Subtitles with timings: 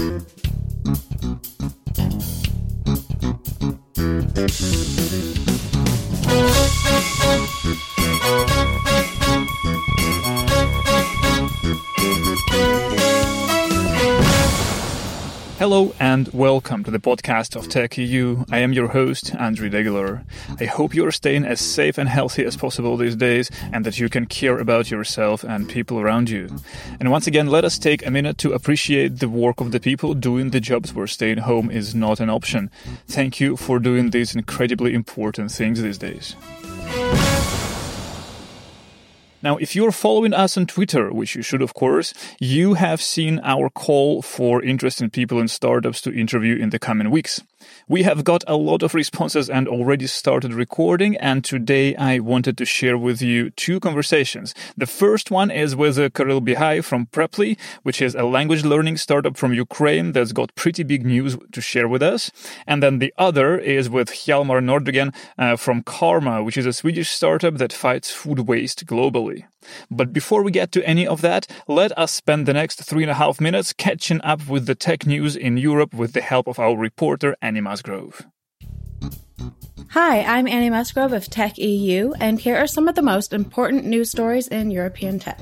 [0.00, 0.22] Thank
[1.22, 1.59] you.
[15.60, 18.46] Hello and welcome to the podcast of Tech EU.
[18.50, 20.24] I am your host, Andrew Degler.
[20.58, 24.08] I hope you're staying as safe and healthy as possible these days and that you
[24.08, 26.48] can care about yourself and people around you.
[26.98, 30.14] And once again, let us take a minute to appreciate the work of the people
[30.14, 32.70] doing the jobs where staying home is not an option.
[33.06, 36.36] Thank you for doing these incredibly important things these days.
[39.42, 43.40] Now, if you're following us on Twitter, which you should, of course, you have seen
[43.42, 47.40] our call for interesting people and startups to interview in the coming weeks.
[47.88, 51.16] We have got a lot of responses and already started recording.
[51.16, 54.54] And today I wanted to share with you two conversations.
[54.76, 59.36] The first one is with Kirill Bigai from Preply, which is a language learning startup
[59.36, 62.30] from Ukraine that's got pretty big news to share with us.
[62.66, 67.10] And then the other is with Hjalmar Nordegren uh, from Karma, which is a Swedish
[67.10, 69.44] startup that fights food waste globally.
[69.90, 73.10] But before we get to any of that, let us spend the next three and
[73.10, 76.58] a half minutes catching up with the tech news in Europe with the help of
[76.58, 78.26] our reporter Annie Musgrove.
[79.90, 83.86] Hi, I'm Annie Musgrove of Tech EU, and here are some of the most important
[83.86, 85.40] news stories in European tech.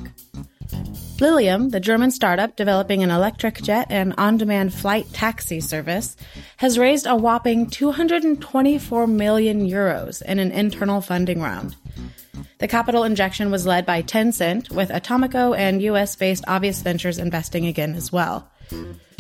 [1.21, 6.17] Lilium, the German startup developing an electric jet and on demand flight taxi service,
[6.59, 11.77] has raised a whopping 224 million euros in an internal funding round.
[12.59, 17.67] The capital injection was led by Tencent, with Atomico and US based Obvious Ventures investing
[17.67, 18.51] again as well.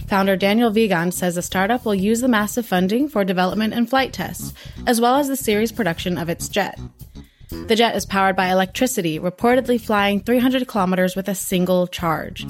[0.08, 4.12] Founder Daniel Wiegand says the startup will use the massive funding for development and flight
[4.12, 4.54] tests,
[4.86, 6.80] as well as the series production of its jet.
[7.50, 12.46] The jet is powered by electricity, reportedly flying 300 kilometers with a single charge.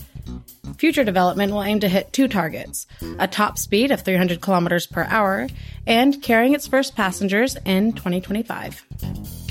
[0.79, 2.87] Future development will aim to hit two targets
[3.19, 5.49] a top speed of 300 kilometers per hour
[5.87, 9.48] and carrying its first passengers in 2025.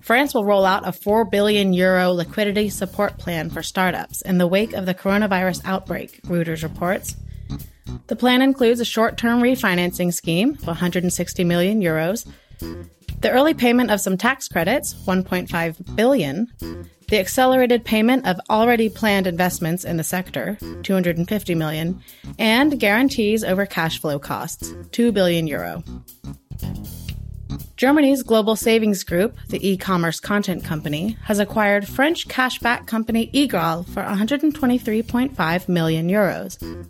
[0.00, 4.46] France will roll out a 4 billion euro liquidity support plan for startups in the
[4.46, 7.16] wake of the coronavirus outbreak, Reuters reports.
[8.06, 12.26] The plan includes a short-term refinancing scheme of 160 million euros,
[13.20, 16.46] the early payment of some tax credits, 1.5 billion,
[17.08, 22.00] the accelerated payment of already planned investments in the sector, 250 million,
[22.38, 25.82] and guarantees over cash flow costs, 2 billion euro.
[27.76, 34.02] Germany's global savings group, the e-commerce content company, has acquired French cashback company iGraal for
[34.02, 36.88] 123.5 million euros.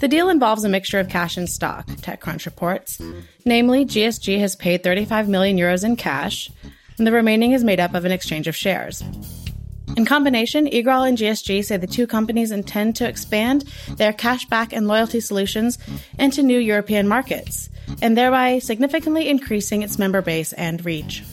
[0.00, 3.00] The deal involves a mixture of cash and stock, TechCrunch reports.
[3.44, 6.50] Namely, GSG has paid 35 million euros in cash,
[6.98, 9.04] and the remaining is made up of an exchange of shares.
[9.96, 13.64] In combination, iGraal and GSG say the two companies intend to expand
[13.96, 15.78] their cashback and loyalty solutions
[16.18, 17.70] into new European markets,
[18.02, 21.24] and thereby significantly increasing its member base and reach.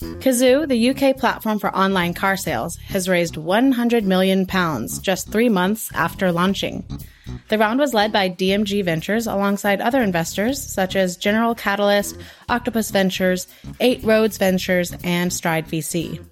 [0.00, 4.44] Cazoo, the UK platform for online car sales, has raised £100 million
[5.00, 6.84] just three months after launching.
[7.48, 12.16] The round was led by DMG Ventures alongside other investors such as General Catalyst,
[12.48, 13.46] Octopus Ventures,
[13.78, 16.24] Eight Roads Ventures, and Stride VC.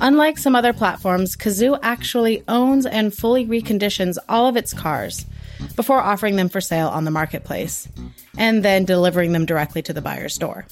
[0.00, 5.26] Unlike some other platforms, Cazoo actually owns and fully reconditions all of its cars
[5.74, 7.88] before offering them for sale on the marketplace,
[8.36, 10.66] and then delivering them directly to the buyer's door.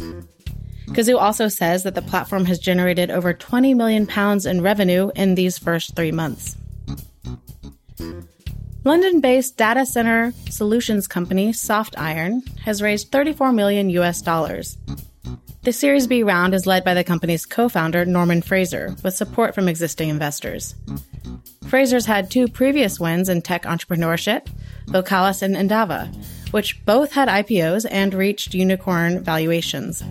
[0.89, 5.35] Cazoo also says that the platform has generated over 20 million pounds in revenue in
[5.35, 6.57] these first three months.
[8.85, 14.79] London based data center solutions company SoftIron has raised 34 million US dollars.
[15.67, 19.53] The Series B round is led by the company's co founder, Norman Fraser, with support
[19.53, 20.77] from existing investors.
[21.67, 24.47] Fraser's had two previous wins in tech entrepreneurship,
[24.87, 26.07] Vocalis and Endava,
[26.53, 30.05] which both had IPOs and reached unicorn valuations.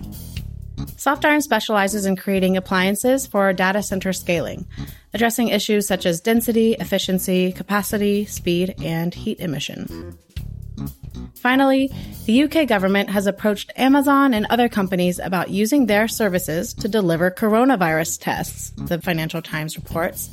[0.98, 4.66] SoftIron specializes in creating appliances for data center scaling,
[5.14, 10.18] addressing issues such as density, efficiency, capacity, speed, and heat emission.
[11.34, 11.92] Finally,
[12.26, 17.30] the UK government has approached Amazon and other companies about using their services to deliver
[17.30, 20.30] coronavirus tests, the Financial Times reports.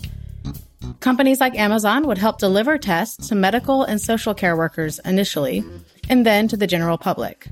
[1.00, 5.64] Companies like Amazon would help deliver tests to medical and social care workers initially,
[6.10, 7.48] and then to the general public.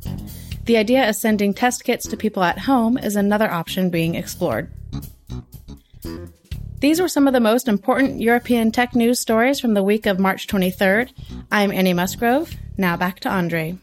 [0.65, 4.71] The idea of sending test kits to people at home is another option being explored.
[6.79, 10.17] These were some of the most important European tech news stories from the week of
[10.17, 11.11] March 23rd.
[11.51, 12.55] I'm Annie Musgrove.
[12.77, 13.77] Now back to Andre.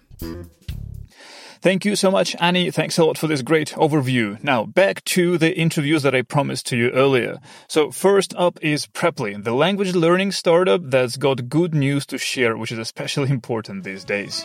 [1.60, 2.70] Thank you so much, Annie.
[2.70, 4.42] Thanks a lot for this great overview.
[4.44, 7.40] Now, back to the interviews that I promised to you earlier.
[7.66, 12.56] So, first up is Preply, the language learning startup that's got good news to share,
[12.56, 14.44] which is especially important these days.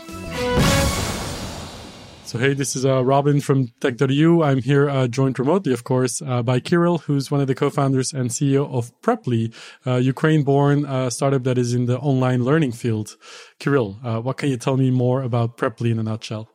[2.25, 4.41] So, hey, this is uh, Robin from Tech.eu.
[4.41, 8.13] I'm here uh, joined remotely, of course, uh, by Kirill, who's one of the co-founders
[8.13, 9.53] and CEO of Preply,
[9.85, 13.17] a Ukraine-born uh, startup that is in the online learning field.
[13.59, 16.49] Kirill, uh, what can you tell me more about Preply in a nutshell?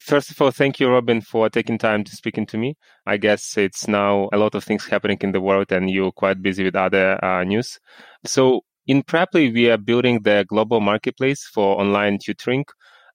[0.00, 2.74] First of all, thank you, Robin, for taking time to speaking to me.
[3.06, 6.42] I guess it's now a lot of things happening in the world, and you're quite
[6.42, 7.78] busy with other uh, news.
[8.24, 12.64] So, in Preply, we are building the global marketplace for online tutoring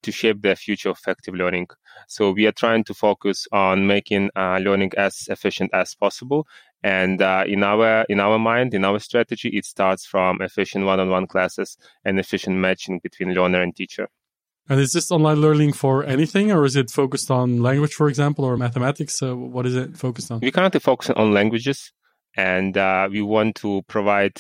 [0.04, 1.68] to shape the future of effective learning.
[2.08, 6.48] So we are trying to focus on making uh, learning as efficient as possible.
[6.84, 11.28] And uh, in our in our mind, in our strategy, it starts from efficient one-on-one
[11.28, 14.10] classes and efficient matching between learner and teacher.
[14.70, 18.44] And is this online learning for anything, or is it focused on language, for example,
[18.46, 19.24] or mathematics?
[19.24, 20.42] Uh, what is it focused on?
[20.42, 21.94] We currently focus on languages,
[22.36, 24.38] and uh, we want to provide,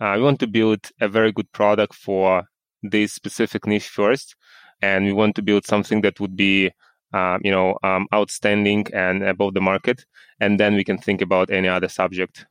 [0.00, 2.48] uh, we want to build a very good product for
[2.82, 4.34] this specific niche first,
[4.82, 6.70] and we want to build something that would be
[7.12, 10.04] uh, you know um, outstanding and above the market
[10.40, 12.46] and then we can think about any other subject.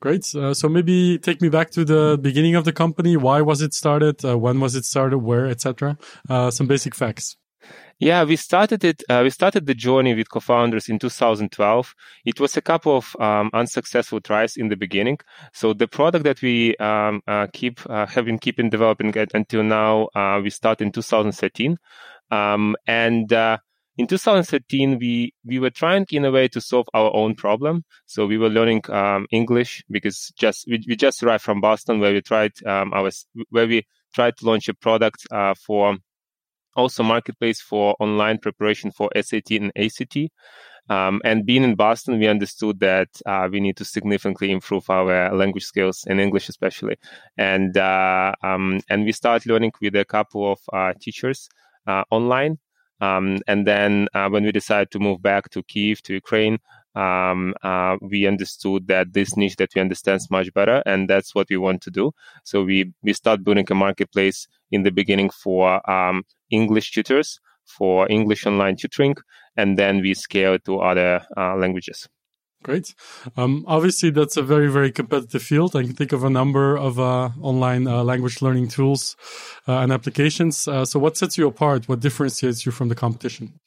[0.00, 0.34] Great.
[0.34, 3.16] Uh, so maybe take me back to the beginning of the company.
[3.16, 4.22] Why was it started?
[4.22, 5.18] Uh, when was it started?
[5.18, 5.96] Where etc
[6.28, 7.36] uh, some basic facts
[7.98, 9.02] yeah, we started it.
[9.08, 11.94] Uh, we started the journey with co-founders in 2012.
[12.24, 15.18] It was a couple of um, unsuccessful tries in the beginning.
[15.52, 20.08] So the product that we um, uh, keep uh, have been keeping developing until now,
[20.14, 21.76] uh, we started in 2013,
[22.30, 23.58] um, and uh,
[23.96, 27.84] in 2013 we we were trying in a way to solve our own problem.
[28.06, 32.12] So we were learning um, English because just we, we just arrived from Boston where
[32.12, 33.10] we tried um, our
[33.50, 35.96] where we tried to launch a product uh, for
[36.76, 40.30] also marketplace for online preparation for SAT and ACT.
[40.90, 45.34] Um, and being in Boston, we understood that uh, we need to significantly improve our
[45.34, 46.96] language skills in English, especially.
[47.38, 51.48] And uh, um, and we started learning with a couple of uh, teachers
[51.86, 52.58] uh, online.
[53.00, 56.58] Um, and then uh, when we decided to move back to Kiev, to Ukraine,
[56.94, 61.34] um, uh, we understood that this niche that we understand is much better, and that's
[61.34, 62.12] what we want to do.
[62.44, 66.24] So we we start building a marketplace in the beginning for um,
[66.54, 69.16] English tutors, for English online tutoring,
[69.56, 72.08] and then we scale to other uh, languages.
[72.62, 72.94] Great.
[73.36, 75.76] Um, obviously, that's a very, very competitive field.
[75.76, 79.16] I can think of a number of uh, online uh, language learning tools
[79.68, 80.66] uh, and applications.
[80.66, 81.88] Uh, so, what sets you apart?
[81.90, 83.60] What differentiates you from the competition?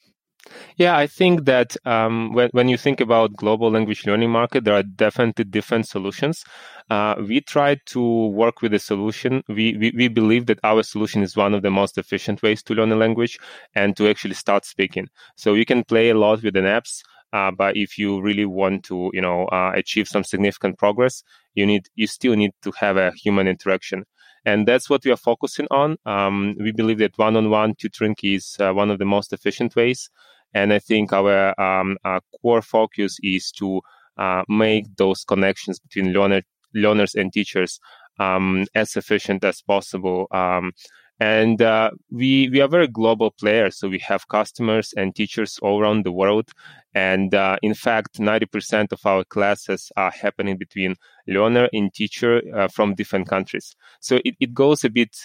[0.76, 4.74] Yeah, I think that um, when, when you think about global language learning market, there
[4.74, 6.44] are definitely different solutions.
[6.90, 9.42] Uh, we try to work with a solution.
[9.48, 12.74] We, we, we believe that our solution is one of the most efficient ways to
[12.74, 13.38] learn a language
[13.74, 15.08] and to actually start speaking.
[15.36, 17.02] So you can play a lot with the apps.
[17.32, 21.22] Uh, but if you really want to, you know, uh, achieve some significant progress,
[21.54, 24.04] you need, you still need to have a human interaction
[24.44, 25.96] and that's what we are focusing on.
[26.06, 30.08] Um, we believe that one-on-one tutoring is uh, one of the most efficient ways
[30.54, 33.80] and I think our, um, our core focus is to
[34.16, 36.42] uh, make those connections between learner,
[36.74, 37.80] learners and teachers
[38.18, 40.26] um, as efficient as possible.
[40.30, 40.72] Um,
[41.20, 45.80] and uh, we we are very global players, so we have customers and teachers all
[45.80, 46.50] around the world.
[46.94, 50.94] And uh, in fact, ninety percent of our classes are happening between
[51.26, 53.74] learner and teacher uh, from different countries.
[54.00, 55.16] So it, it goes a bit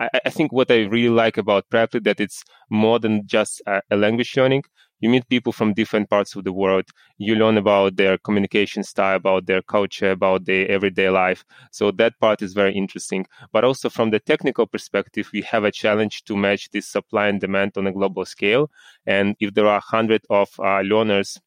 [0.00, 3.82] I, I think what I really like about Preply that it's more than just a,
[3.90, 4.64] a language learning.
[5.00, 6.84] You meet people from different parts of the world.
[7.16, 11.42] You learn about their communication style, about their culture, about their everyday life.
[11.70, 13.26] So that part is very interesting.
[13.52, 17.40] But also from the technical perspective, we have a challenge to match this supply and
[17.40, 18.70] demand on a global scale.
[19.06, 21.38] And if there are hundreds of uh, learners,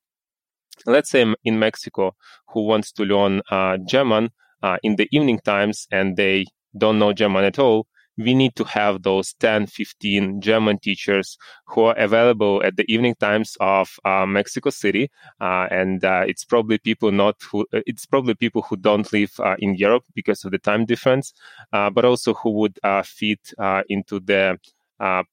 [0.87, 2.15] let's say in Mexico,
[2.49, 4.31] who wants to learn uh, German
[4.63, 6.45] uh, in the evening times and they
[6.75, 7.85] don't know German at all,
[8.17, 13.15] we need to have those 10, 15 German teachers who are available at the evening
[13.19, 15.09] times of uh, Mexico City.
[15.41, 19.31] Uh, and uh, it's probably people not who, uh, it's probably people who don't live
[19.39, 21.33] uh, in Europe because of the time difference,
[21.71, 23.53] uh, but also who would fit
[23.89, 24.57] into the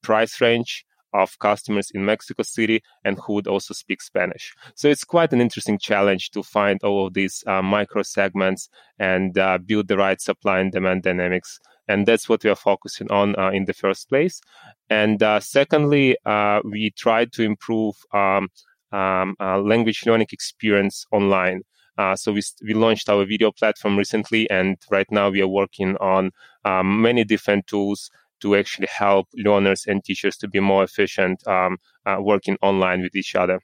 [0.01, 4.53] price range of customers in Mexico City and who would also speak Spanish.
[4.75, 8.69] So it's quite an interesting challenge to find all of these uh, micro segments
[8.99, 13.09] and uh, build the right supply and demand dynamics and that's what we are focusing
[13.11, 14.41] on uh, in the first place.
[14.89, 18.49] And uh, secondly, uh, we try to improve um,
[18.91, 21.61] um, uh, language learning experience online.
[21.97, 25.95] Uh, so we, we launched our video platform recently, and right now we are working
[25.97, 26.31] on
[26.65, 28.09] um, many different tools
[28.41, 33.15] to actually help learners and teachers to be more efficient um, uh, working online with
[33.15, 33.59] each other.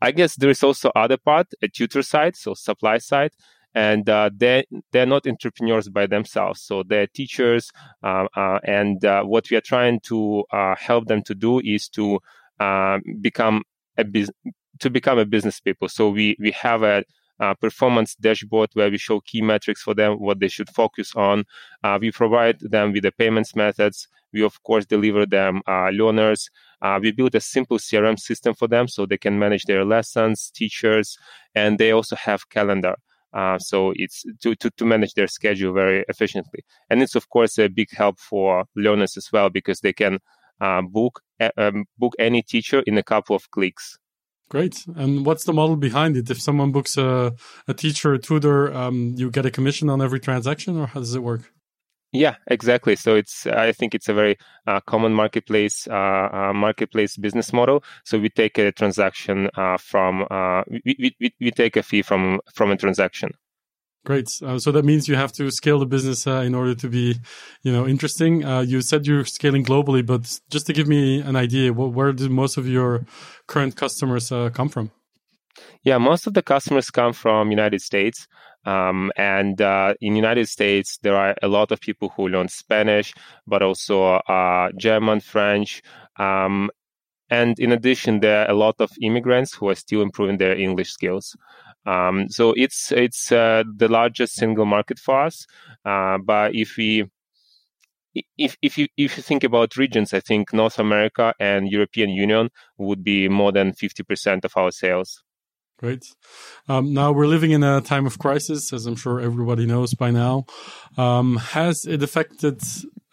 [0.00, 3.32] I guess there is also other part, a tutor side, so supply side,
[3.78, 7.70] and uh, they they're not entrepreneurs by themselves, so they're teachers.
[8.02, 11.88] Uh, uh, and uh, what we are trying to uh, help them to do is
[11.90, 12.18] to
[12.58, 13.62] uh, become
[13.96, 14.36] a business
[14.80, 15.88] to become a business people.
[15.88, 17.04] So we we have a
[17.40, 21.44] uh, performance dashboard where we show key metrics for them, what they should focus on.
[21.84, 24.08] Uh, we provide them with the payments methods.
[24.32, 26.50] We, of course, deliver them uh, learners.
[26.82, 30.50] Uh, we build a simple CRM system for them so they can manage their lessons,
[30.50, 31.16] teachers,
[31.54, 32.96] and they also have calendar.
[33.32, 36.64] Uh, so it's to, to, to manage their schedule very efficiently.
[36.88, 40.18] And it's, of course, a big help for learners as well because they can
[40.60, 41.20] uh, book,
[41.56, 43.98] um, book any teacher in a couple of clicks.
[44.48, 44.86] Great.
[44.96, 46.30] And what's the model behind it?
[46.30, 47.34] If someone books a,
[47.66, 51.14] a teacher, a tutor, um, you get a commission on every transaction, or how does
[51.14, 51.52] it work?
[52.12, 52.96] Yeah, exactly.
[52.96, 57.84] So it's I think it's a very uh, common marketplace uh, uh, marketplace business model.
[58.04, 62.40] So we take a transaction uh, from uh, we, we we take a fee from
[62.54, 63.32] from a transaction.
[64.06, 64.30] Great.
[64.42, 67.16] Uh, so that means you have to scale the business in order to be,
[67.62, 68.40] you know, interesting.
[68.66, 72.56] You said you're scaling globally, but just to give me an idea, where do most
[72.56, 73.04] of your
[73.48, 74.92] current customers come from?
[75.84, 78.26] Yeah, most of the customers come from United States.
[78.64, 83.14] Um, and uh, in United States, there are a lot of people who learn Spanish,
[83.46, 85.82] but also uh, German, French,
[86.18, 86.70] um,
[87.30, 90.90] and in addition, there are a lot of immigrants who are still improving their English
[90.90, 91.36] skills.
[91.86, 95.46] Um, so it's it's uh, the largest single market for us.
[95.84, 97.04] Uh, but if we
[98.36, 102.50] if if you if you think about regions, I think North America and European Union
[102.78, 105.22] would be more than fifty percent of our sales.
[105.78, 106.04] Great.
[106.68, 110.10] Um, now we're living in a time of crisis, as I'm sure everybody knows by
[110.10, 110.44] now.
[110.96, 112.60] Um, has it affected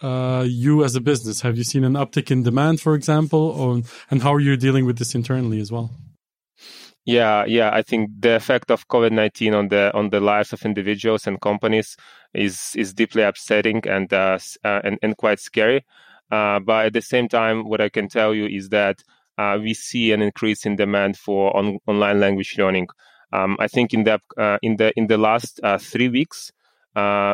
[0.02, 1.42] uh, you as a business?
[1.42, 4.86] Have you seen an uptick in demand, for example, or, and how are you dealing
[4.88, 5.92] with this internally as well?
[7.06, 7.70] Yeah, yeah.
[7.72, 11.40] I think the effect of COVID nineteen on the on the lives of individuals and
[11.40, 11.96] companies
[12.34, 15.86] is is deeply upsetting and uh, uh, and, and quite scary.
[16.32, 19.04] Uh, but at the same time, what I can tell you is that
[19.38, 22.88] uh, we see an increase in demand for on, online language learning.
[23.34, 26.52] Um, I think in the uh, in the in the last uh, three weeks,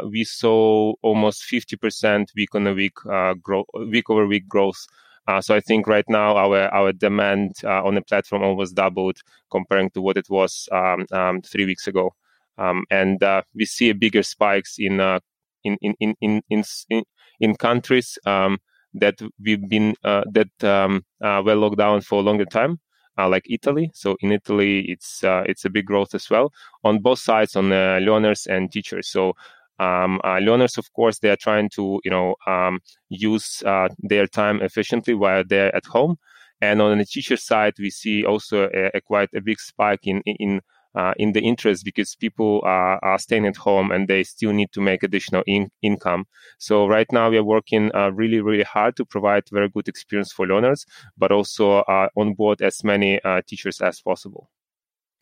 [0.10, 2.96] we saw almost fifty percent week on week
[3.42, 4.88] growth, week over week growth.
[5.28, 9.20] Uh, so I think right now our our demand uh, on the platform almost doubled
[9.52, 12.14] comparing to what it was um, um, three weeks ago,
[12.58, 15.20] um, and uh, we see bigger spikes in uh,
[15.64, 17.04] in, in, in, in, in
[17.40, 18.18] in countries.
[18.26, 18.58] Um,
[18.94, 22.80] that we've been uh, that um, uh, were locked down for a longer time.
[23.18, 26.52] like Italy, so in Italy, it's it's a big growth as well
[26.84, 29.08] on both sides, on learners and teachers.
[29.10, 29.34] So
[29.82, 32.80] um, uh, learners, of course, they are trying to you know um,
[33.10, 36.18] use uh, their time efficiently while they're at home.
[36.62, 40.22] And on the teacher side, we see also a, a quite a big spike in
[40.26, 40.62] in
[40.96, 44.72] uh, in the interest because people are, are, staying at home and they still need
[44.72, 46.26] to make additional in- income.
[46.58, 50.32] So right now we are working uh, really, really hard to provide very good experience
[50.32, 50.86] for learners,
[51.18, 54.50] but also uh, onboard as many uh, teachers as possible.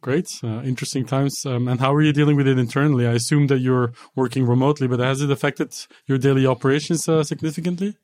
[0.01, 1.45] Great, uh, interesting times.
[1.45, 3.05] Um, and how are you dealing with it internally?
[3.05, 7.97] I assume that you're working remotely, but has it affected your daily operations uh, significantly?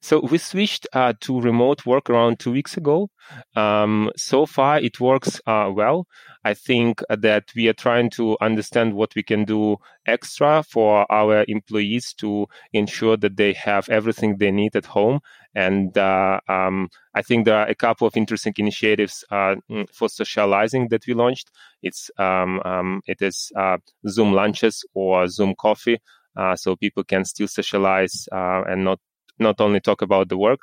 [0.00, 3.08] So we switched uh, to remote work around two weeks ago.
[3.54, 6.06] Um, so far, it works uh, well.
[6.44, 11.44] I think that we are trying to understand what we can do extra for our
[11.48, 15.20] employees to ensure that they have everything they need at home.
[15.54, 20.08] And uh, um, I think there are a couple of interesting initiatives uh, mm, for
[20.08, 21.50] socializing that we launched.
[21.82, 25.98] It's um, um, it is uh, Zoom lunches or Zoom coffee.
[26.36, 29.00] Uh, so people can still socialize uh, and not
[29.38, 30.60] not only talk about the work.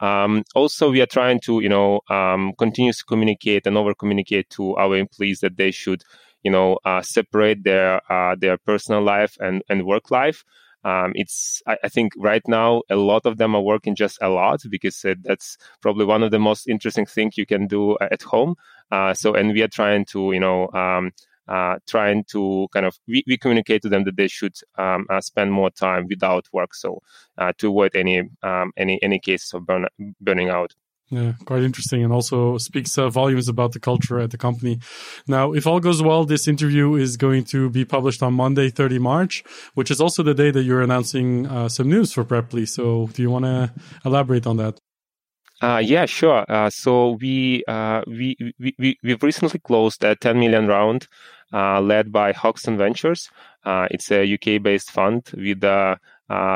[0.00, 4.50] Um, also, we are trying to, you know, um, continue to communicate and over communicate
[4.50, 6.02] to our employees that they should,
[6.42, 10.44] you know, uh, separate their uh, their personal life and, and work life.
[10.84, 14.28] Um, it's I, I, think right now a lot of them are working just a
[14.28, 18.22] lot because uh, that's probably one of the most interesting things you can do at
[18.22, 18.54] home.
[18.92, 21.10] Uh, so and we are trying to you know um,
[21.48, 25.20] uh, trying to kind of we, we communicate to them that they should um, uh,
[25.20, 27.02] spend more time without work, so
[27.38, 29.86] uh, to avoid any um, any any cases of burn,
[30.20, 30.74] burning out.
[31.08, 34.80] Yeah, quite interesting, and also speaks uh, volumes about the culture at the company.
[35.28, 38.98] Now, if all goes well, this interview is going to be published on Monday, 30
[38.98, 42.68] March, which is also the day that you're announcing uh, some news for Preply.
[42.68, 43.72] So, do you want to
[44.04, 44.80] elaborate on that?
[45.62, 46.44] Uh, yeah, sure.
[46.48, 51.06] Uh, so we, uh, we we we we've recently closed a 10 million round
[51.52, 53.30] led by Hoxton Ventures.
[53.64, 55.96] Uh, it's a UK-based fund with uh,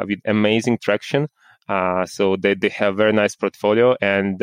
[0.06, 1.28] with amazing traction.
[2.06, 4.38] so they, they have very nice portfolio and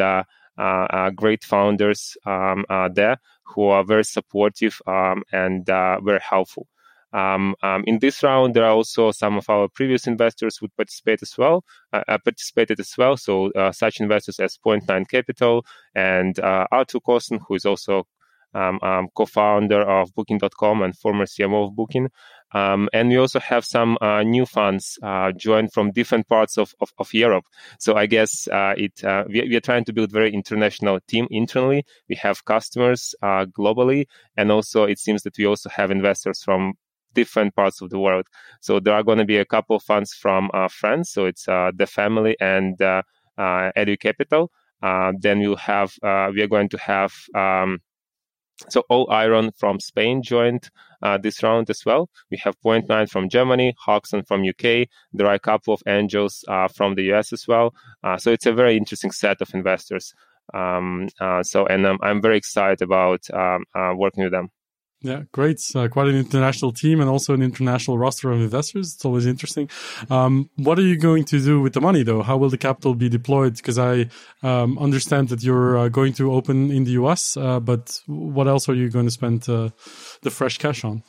[1.16, 6.68] great founders um, there who are very supportive um, and very helpful.
[7.14, 11.22] Um, um, in this round, there are also some of our previous investors would participate
[11.22, 11.64] as well,
[11.94, 13.16] uh, uh participated as well.
[13.16, 18.08] So uh, such investors as Point Nine Capital and uh, Arthur Kosten, who is also
[18.54, 22.10] um, um, co-founder of Booking.com and former CMO of Booking.
[22.54, 26.74] Um, and we also have some uh, new funds uh, joined from different parts of,
[26.80, 27.44] of, of Europe.
[27.78, 31.28] So I guess uh, it uh, we, we, are trying to build very international team
[31.30, 31.86] internally.
[32.08, 34.06] We have customers uh, globally,
[34.38, 36.74] and also it seems that we also have investors from
[37.14, 38.28] different parts of the world.
[38.62, 41.12] So there are going to be a couple of funds from uh, France.
[41.12, 42.78] So it's the family and
[43.38, 44.52] Edu Capital.
[44.82, 47.80] then we'll have we are going to have um,
[48.70, 50.70] so all Iron from Spain joined
[51.02, 52.10] uh, this round as well.
[52.32, 54.88] We have Point Nine from Germany, Hoxton from UK.
[55.14, 57.74] There are a couple of angels uh, from the US as well.
[58.04, 60.14] Uh, so it's a very interesting set of investors.
[60.54, 64.50] Um, uh, so and um, I'm very excited about um, uh, working with them.
[65.02, 65.62] Yeah, great.
[65.76, 68.96] Uh, quite an international team and also an international roster of investors.
[68.96, 69.70] It's always interesting.
[70.10, 72.24] Um, what are you going to do with the money, though?
[72.24, 73.58] How will the capital be deployed?
[73.58, 74.10] Because I
[74.42, 78.68] um, understand that you're uh, going to open in the US, uh, but what else
[78.70, 79.70] are you going to spend uh,
[80.24, 81.04] the fresh cash on?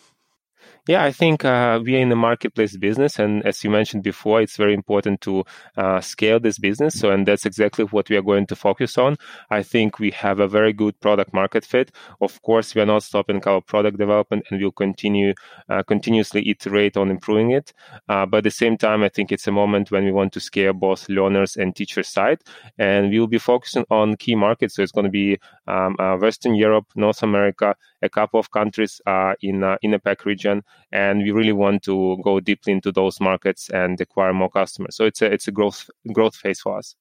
[0.88, 4.40] Yeah, I think uh, we are in the marketplace business, and as you mentioned before,
[4.40, 5.44] it's very important to
[5.76, 6.98] uh, scale this business.
[6.98, 9.18] So, and that's exactly what we are going to focus on.
[9.50, 11.92] I think we have a very good product market fit.
[12.22, 15.34] Of course, we are not stopping our product development, and we'll continue
[15.68, 17.74] uh, continuously iterate on improving it.
[18.08, 20.40] Uh, but at the same time, I think it's a moment when we want to
[20.40, 22.40] scale both learners and teacher side,
[22.78, 24.76] and we will be focusing on key markets.
[24.76, 29.02] So it's going to be um, uh, Western Europe, North America, a couple of countries
[29.04, 33.20] uh, in in the PAC region and we really want to go deeply into those
[33.20, 34.96] markets and acquire more customers.
[34.96, 36.94] So it's a it's a growth growth phase for us.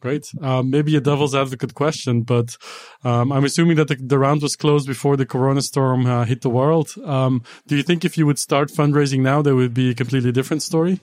[0.00, 0.30] Great.
[0.40, 2.56] Um, maybe a devil's advocate question, but
[3.04, 6.40] um, I'm assuming that the, the, round was closed before the Corona storm uh, hit
[6.40, 6.94] the world.
[7.04, 10.32] Um, do you think if you would start fundraising now, there would be a completely
[10.32, 11.00] different story?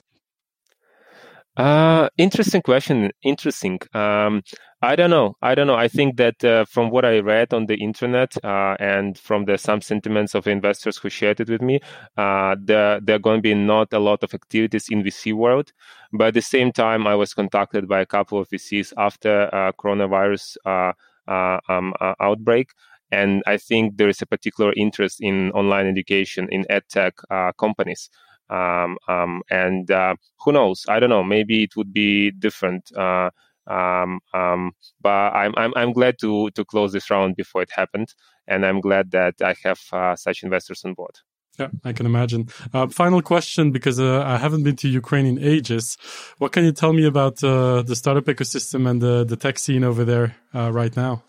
[1.58, 3.10] Uh, interesting question.
[3.22, 3.80] Interesting.
[3.92, 4.42] Um,
[4.80, 5.34] I don't know.
[5.42, 5.74] I don't know.
[5.74, 9.58] I think that uh, from what I read on the internet uh, and from the
[9.58, 11.80] some sentiments of investors who shared it with me,
[12.16, 15.72] uh, there there are going to be not a lot of activities in VC world.
[16.12, 19.72] But at the same time, I was contacted by a couple of VCs after uh,
[19.72, 20.92] coronavirus uh,
[21.28, 22.70] uh, um, outbreak,
[23.10, 27.14] and I think there is a particular interest in online education in edtech
[27.58, 28.10] companies.
[28.50, 30.84] Um, um, and uh, who knows?
[30.88, 31.22] I don't know.
[31.22, 32.90] Maybe it would be different.
[32.96, 33.30] Uh,
[33.66, 38.14] um, um, but I'm, I'm I'm glad to to close this round before it happened,
[38.46, 41.18] and I'm glad that I have uh, such investors on board.
[41.58, 42.48] Yeah, I can imagine.
[42.72, 45.98] Uh, final question, because uh, I haven't been to Ukraine in ages.
[46.38, 49.82] What can you tell me about uh, the startup ecosystem and the, the tech scene
[49.82, 51.24] over there right now?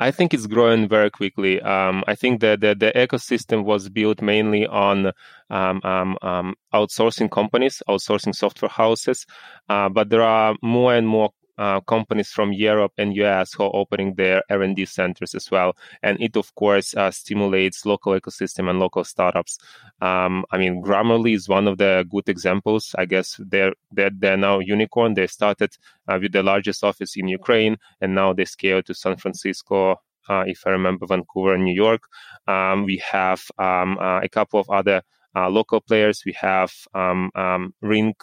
[0.00, 1.60] I think it's growing very quickly.
[1.60, 5.12] Um, I think that the, the, ecosystem was built mainly on
[5.50, 9.26] um, um, um outsourcing companies, outsourcing software houses,
[9.68, 11.30] uh, but there are more and more
[11.60, 15.76] uh, companies from Europe and US who are opening their R&D centers as well.
[16.02, 19.58] And it, of course, uh, stimulates local ecosystem and local startups.
[20.00, 22.94] Um, I mean, Grammarly is one of the good examples.
[22.96, 25.12] I guess they're, they're, they're now unicorn.
[25.12, 25.76] They started
[26.08, 29.96] uh, with the largest office in Ukraine, and now they scale to San Francisco,
[30.30, 32.04] uh, if I remember, Vancouver and New York.
[32.48, 35.02] Um, we have um, uh, a couple of other
[35.36, 36.22] uh, local players.
[36.24, 38.14] We have um, um, Ring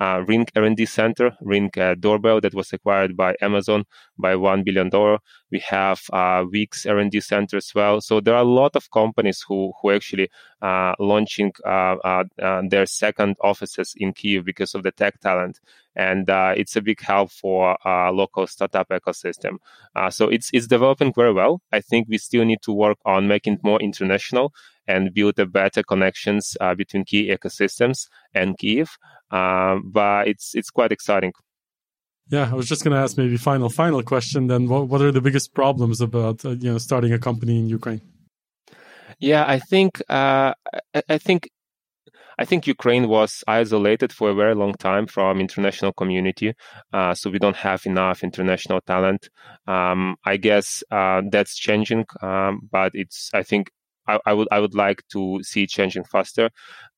[0.00, 3.84] uh, Ring R&D Center, Ring uh, Doorbell that was acquired by Amazon
[4.18, 4.90] by $1 billion.
[5.50, 8.00] We have uh, Wix R&D Center as well.
[8.00, 10.30] So there are a lot of companies who, who actually
[10.62, 15.60] uh, launching uh, uh, uh, their second offices in Kiev because of the tech talent.
[15.96, 19.56] And it's a big help for local startup ecosystem.
[20.10, 21.60] so it's, it's developing very well.
[21.72, 24.52] I think we still need to work on making it more international
[24.86, 28.96] and build a better connections between key ecosystems and Kiev.
[29.30, 31.32] Um, but it's it's quite exciting.
[32.30, 34.46] Yeah, I was just going to ask maybe final final question.
[34.46, 37.68] Then, what what are the biggest problems about uh, you know starting a company in
[37.68, 38.00] Ukraine?
[39.18, 40.54] Yeah, I think uh,
[40.94, 41.50] I, I think
[42.40, 46.54] I think Ukraine was isolated for a very long time from international community,
[46.92, 49.28] uh, so we don't have enough international talent.
[49.66, 53.70] Um, I guess uh, that's changing, um, but it's I think
[54.08, 56.48] I, I, would I would like to see it changing faster.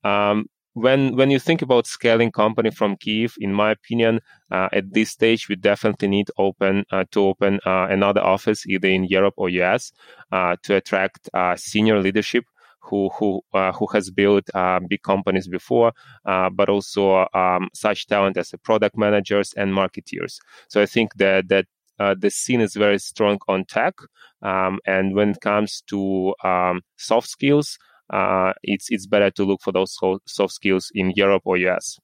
[0.05, 4.93] Um, when when you think about scaling company from Kiev, in my opinion, uh, at
[4.93, 9.35] this stage we definitely need open uh, to open uh, another office either in Europe
[9.37, 9.93] or US
[10.33, 12.45] uh, to attract uh, senior leadership
[12.81, 15.93] who who uh, who has built uh, big companies before,
[16.25, 20.39] but also um, such talent as product managers and marketeers.
[20.69, 21.67] So I think that that
[21.99, 23.95] uh, the scene is very strong on tech,
[24.43, 27.79] um, and when it comes to um, soft skills,
[28.11, 31.99] uh, it's it's better to look for those soft skills in Europe or US.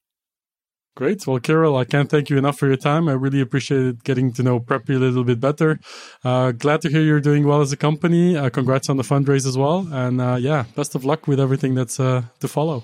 [0.98, 1.28] Great.
[1.28, 3.08] Well, Carol, I can't thank you enough for your time.
[3.08, 5.78] I really appreciated getting to know Preply a little bit better.
[6.24, 8.37] Uh, glad to hear you're doing well as a company.
[8.37, 9.87] Uh, congrats on the fundraise as well.
[9.92, 12.82] And uh, yeah, best of luck with everything that's uh, to follow.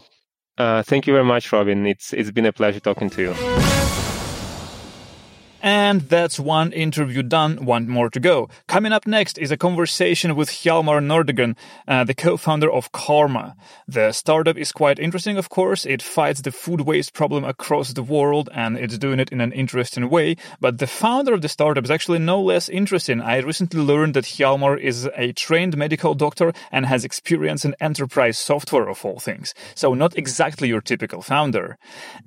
[0.57, 1.87] Uh, thank you very much, Robin.
[1.87, 3.84] It's it's been a pleasure talking to you.
[5.65, 8.51] And that's one interview done, one more to go.
[8.67, 11.57] Coming up next is a conversation with Hjalmar Nordegren,
[11.89, 13.57] uh, the co-founder of Karma.
[13.89, 15.87] The startup is quite interesting, of course.
[15.87, 19.53] It fights the food waste problem across the world and it's doing it in an
[19.53, 20.37] interesting way.
[20.61, 23.23] But the founder of the startup is actually no less interesting.
[23.23, 28.37] I recently learned that Hjalmar is a trained medical doctor and has experience in enterprise
[28.37, 29.55] software of all things.
[29.75, 31.79] So not exactly your typical founder.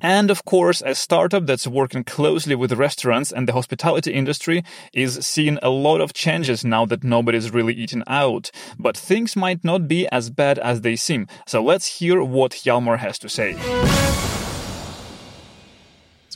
[0.01, 4.63] And of course, a startup that's working closely with restaurants and the hospitality industry
[4.93, 8.51] is seeing a lot of changes now that nobody's really eating out.
[8.77, 11.27] But things might not be as bad as they seem.
[11.45, 13.55] So let's hear what Hjalmar has to say.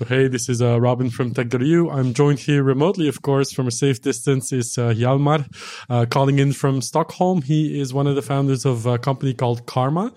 [0.01, 1.87] So hey, this is uh, Robin from Tech.eu.
[1.89, 5.45] I'm joined here remotely, of course, from a safe distance is uh, Hjalmar,
[5.91, 7.43] uh, calling in from Stockholm.
[7.43, 10.11] He is one of the founders of a company called Karma.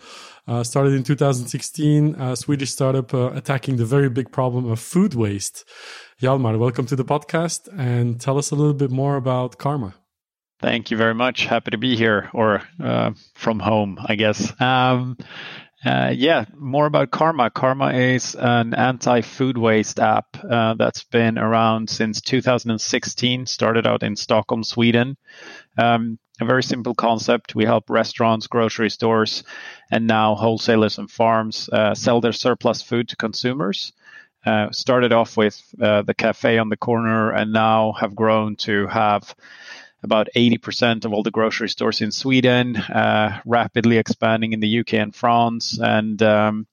[0.46, 5.14] Uh, started in 2016, a Swedish startup uh, attacking the very big problem of food
[5.14, 5.64] waste.
[6.22, 9.94] Hjalmar, welcome to the podcast and tell us a little bit more about Karma.
[10.60, 11.44] Thank you very much.
[11.44, 14.52] Happy to be here or uh, from home, I guess.
[14.60, 15.18] Um,
[15.84, 17.50] uh, yeah, more about Karma.
[17.50, 24.04] Karma is an anti food waste app uh, that's been around since 2016, started out
[24.04, 25.16] in Stockholm, Sweden.
[25.76, 27.56] Um, a very simple concept.
[27.56, 29.42] We help restaurants, grocery stores,
[29.90, 33.92] and now wholesalers and farms uh, sell their surplus food to consumers.
[34.44, 38.86] Uh, started off with uh, the cafe on the corner and now have grown to
[38.88, 39.34] have
[40.02, 44.94] about 80% of all the grocery stores in Sweden, uh, rapidly expanding in the UK
[44.94, 45.78] and France.
[45.80, 46.66] And um,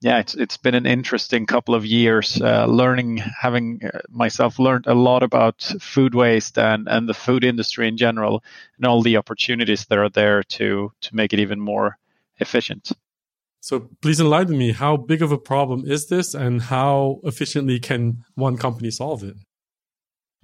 [0.00, 4.86] yeah, it's it's been an interesting couple of years uh, learning, having uh, myself learned
[4.86, 8.42] a lot about food waste and, and the food industry in general,
[8.76, 11.98] and all the opportunities that are there to to make it even more
[12.38, 12.92] efficient.
[13.60, 14.72] So please enlighten me.
[14.72, 19.36] How big of a problem is this, and how efficiently can one company solve it?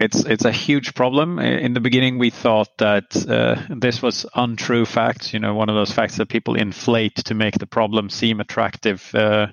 [0.01, 1.39] It's it's a huge problem.
[1.39, 5.33] In the beginning, we thought that uh, this was untrue facts.
[5.33, 9.15] You know, one of those facts that people inflate to make the problem seem attractive
[9.15, 9.47] uh,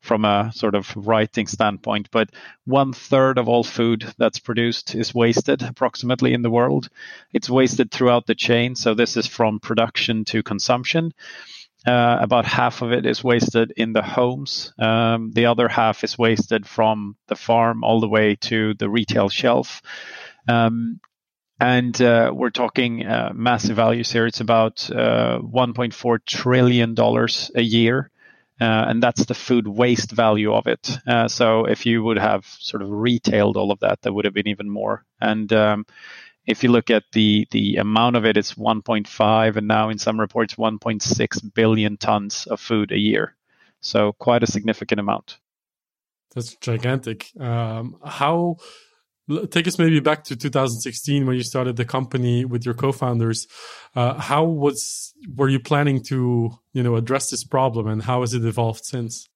[0.00, 2.08] from a sort of writing standpoint.
[2.10, 2.30] But
[2.64, 6.88] one third of all food that's produced is wasted, approximately in the world.
[7.32, 8.74] It's wasted throughout the chain.
[8.74, 11.14] So this is from production to consumption.
[11.86, 14.72] Uh, about half of it is wasted in the homes.
[14.78, 19.28] Um, the other half is wasted from the farm all the way to the retail
[19.28, 19.82] shelf.
[20.48, 21.00] Um,
[21.60, 24.26] and uh, we're talking uh, massive values here.
[24.26, 28.10] It's about uh, 1.4 trillion dollars a year,
[28.60, 30.98] uh, and that's the food waste value of it.
[31.06, 34.34] Uh, so if you would have sort of retailed all of that, that would have
[34.34, 35.04] been even more.
[35.20, 35.86] And um,
[36.46, 40.20] if you look at the the amount of it, it's 1.5, and now in some
[40.20, 43.34] reports 1.6 billion tons of food a year.
[43.80, 45.38] So quite a significant amount.
[46.34, 47.30] That's gigantic.
[47.38, 48.56] Um, how?
[49.50, 53.46] Take us maybe back to 2016 when you started the company with your co-founders.
[53.96, 58.34] Uh, how was were you planning to you know address this problem, and how has
[58.34, 59.28] it evolved since?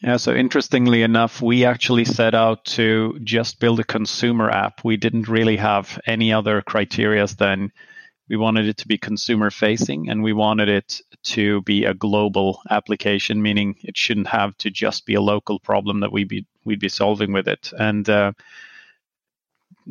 [0.00, 4.84] Yeah, so interestingly enough, we actually set out to just build a consumer app.
[4.84, 7.72] We didn't really have any other criteria than
[8.28, 12.60] we wanted it to be consumer facing and we wanted it to be a global
[12.70, 16.80] application, meaning it shouldn't have to just be a local problem that we'd be we'd
[16.80, 17.72] be solving with it.
[17.76, 18.32] And uh,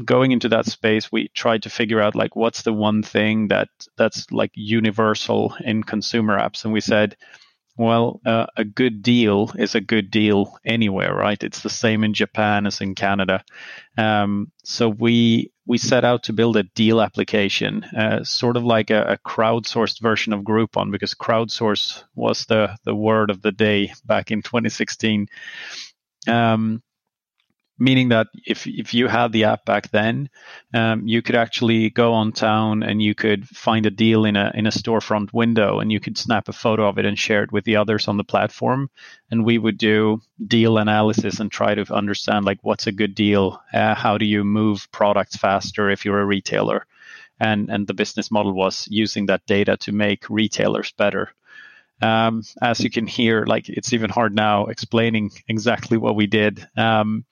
[0.06, 3.70] going into that space, we tried to figure out like what's the one thing that
[3.98, 7.17] that's like universal in consumer apps, and we said
[7.78, 11.42] well, uh, a good deal is a good deal anywhere, right?
[11.44, 13.44] It's the same in Japan as in Canada.
[13.98, 18.90] Um, so we we set out to build a deal application, uh, sort of like
[18.90, 23.94] a, a, crowdsourced version of Groupon, because crowdsource was the the word of the day
[24.06, 25.28] back in 2016.
[26.28, 26.82] Um,
[27.80, 30.30] meaning that if if you had the app back then,
[30.74, 34.52] um, you could actually go on town and you could find a deal in a
[34.56, 37.52] in a storefront window, and you could snap a photo of it and share it
[37.52, 38.90] with the others on the platform.
[39.32, 43.62] And we would do deal analysis and try to understand like what's a good deal,
[43.74, 46.86] uh, how do you move products faster if you're a retailer,
[47.40, 51.32] and and the business model was using that data to make retailers better.
[52.02, 56.68] Um, as you can hear, like it's even hard now explaining exactly what we did.
[56.78, 57.26] Um,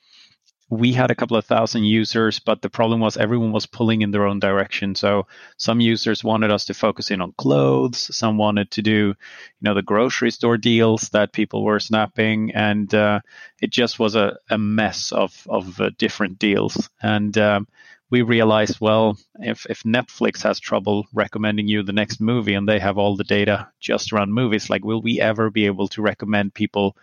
[0.70, 4.10] we had a couple of thousand users, but the problem was everyone was pulling in
[4.12, 4.96] their own direction.
[4.96, 8.16] So some users wanted us to focus in on clothes.
[8.16, 9.16] Some wanted to do, you
[9.62, 13.20] know, the grocery store deals that people were snapping, and uh,
[13.62, 16.90] it just was a, a mess of of uh, different deals.
[17.02, 17.68] And um,
[18.10, 22.80] we realized, well, if if Netflix has trouble recommending you the next movie, and they
[22.80, 26.56] have all the data just around movies, like, will we ever be able to recommend
[26.56, 26.98] people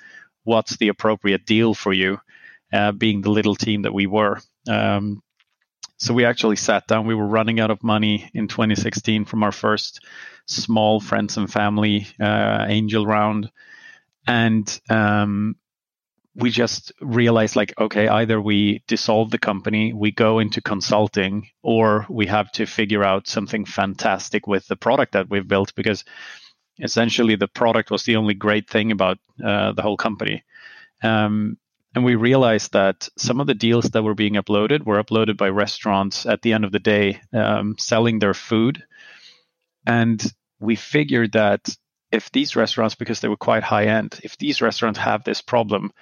[0.45, 2.19] what's the appropriate deal for you?
[2.73, 4.41] Uh, being the little team that we were.
[4.69, 5.23] Um,
[5.99, 7.07] so we actually sat down.
[7.07, 10.05] We were running out of money in 2016 from our first
[10.47, 13.51] small friends and family uh, angel round,
[14.27, 15.57] and um,
[16.35, 22.07] we just realized like, okay, either we dissolve the company, we go into consulting, or
[22.09, 26.05] we have to figure out something fantastic with the product that we've built because
[26.81, 30.43] essentially the product was the only great thing about uh, the whole company.
[31.03, 31.59] Um,
[31.95, 35.49] and we realized that some of the deals that were being uploaded were uploaded by
[35.49, 38.83] restaurants at the end of the day um, selling their food.
[39.87, 40.23] And
[40.59, 41.77] we figured that
[42.11, 45.93] if these restaurants, because they were quite high end, if these restaurants have this problem,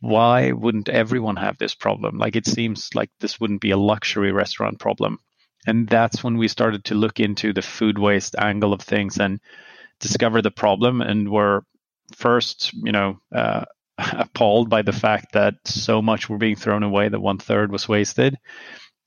[0.00, 2.18] why wouldn't everyone have this problem?
[2.18, 5.18] Like it seems like this wouldn't be a luxury restaurant problem.
[5.66, 9.40] And that's when we started to look into the food waste angle of things and
[10.00, 11.00] discover the problem.
[11.00, 11.64] And were
[12.14, 13.64] first, you know, uh,
[14.12, 17.88] appalled by the fact that so much were being thrown away that one third was
[17.88, 18.36] wasted.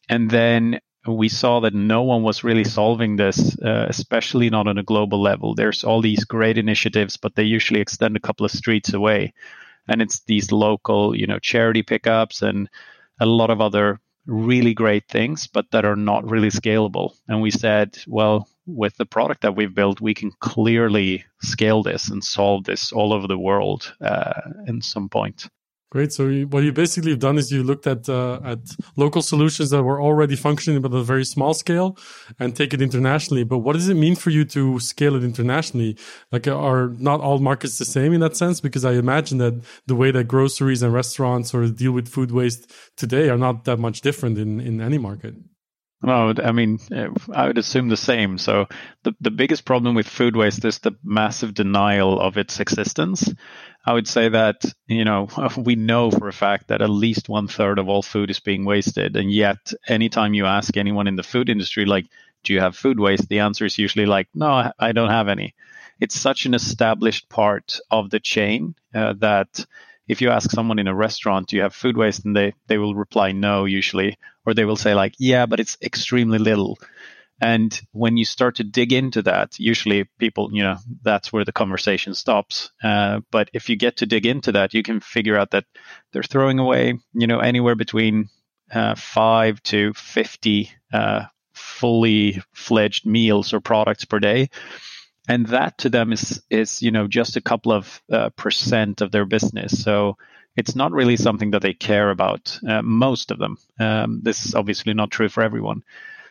[0.09, 4.77] And then we saw that no one was really solving this, uh, especially not on
[4.77, 5.55] a global level.
[5.55, 9.33] There's all these great initiatives, but they usually extend a couple of streets away.
[9.87, 12.69] And it's these local, you know, charity pickups and
[13.19, 13.99] a lot of other
[14.29, 17.15] really great things, but that are not really scalable.
[17.27, 22.09] And we said, well, with the product that we've built, we can clearly scale this
[22.09, 25.47] and solve this all over the world uh, in some point.
[25.91, 26.13] Great.
[26.13, 28.59] So what you basically have done is you looked at uh, at
[28.95, 31.97] local solutions that were already functioning but at a very small scale
[32.39, 33.43] and take it internationally.
[33.43, 35.97] But what does it mean for you to scale it internationally?
[36.31, 38.61] Like, are not all markets the same in that sense?
[38.61, 42.71] Because I imagine that the way that groceries and restaurants or deal with food waste
[42.95, 45.33] today are not that much different in in any market.
[46.01, 46.79] No, I mean,
[47.33, 48.37] I would assume the same.
[48.37, 48.67] So
[49.03, 53.29] the, the biggest problem with food waste is the massive denial of its existence.
[53.85, 57.47] I would say that, you know, we know for a fact that at least one
[57.49, 59.17] third of all food is being wasted.
[59.17, 62.05] And yet, anytime you ask anyone in the food industry, like,
[62.45, 63.27] do you have food waste?
[63.27, 65.53] The answer is usually like, no, I don't have any.
[65.99, 69.65] It's such an established part of the chain uh, that
[70.07, 72.25] if you ask someone in a restaurant, do you have food waste?
[72.25, 74.17] And they, they will reply no, usually,
[74.49, 76.77] or they will say, like, yeah, but it's extremely little.
[77.41, 81.53] And when you start to dig into that, usually people, you know, that's where the
[81.53, 82.71] conversation stops.
[82.83, 85.63] Uh, but if you get to dig into that, you can figure out that
[86.11, 88.27] they're throwing away, you know, anywhere between
[88.73, 94.49] uh, five to 50 uh, fully fledged meals or products per day
[95.29, 99.11] and that to them is is you know just a couple of uh, percent of
[99.11, 100.17] their business so
[100.55, 103.57] it's not really something that they care about uh, most of them.
[103.79, 105.83] Um, this is obviously not true for everyone.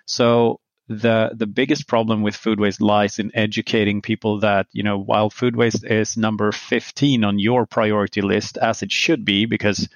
[0.07, 4.99] So the the biggest problem with food waste lies in educating people that you know
[4.99, 9.89] while food waste is number 15 on your priority list as it should be because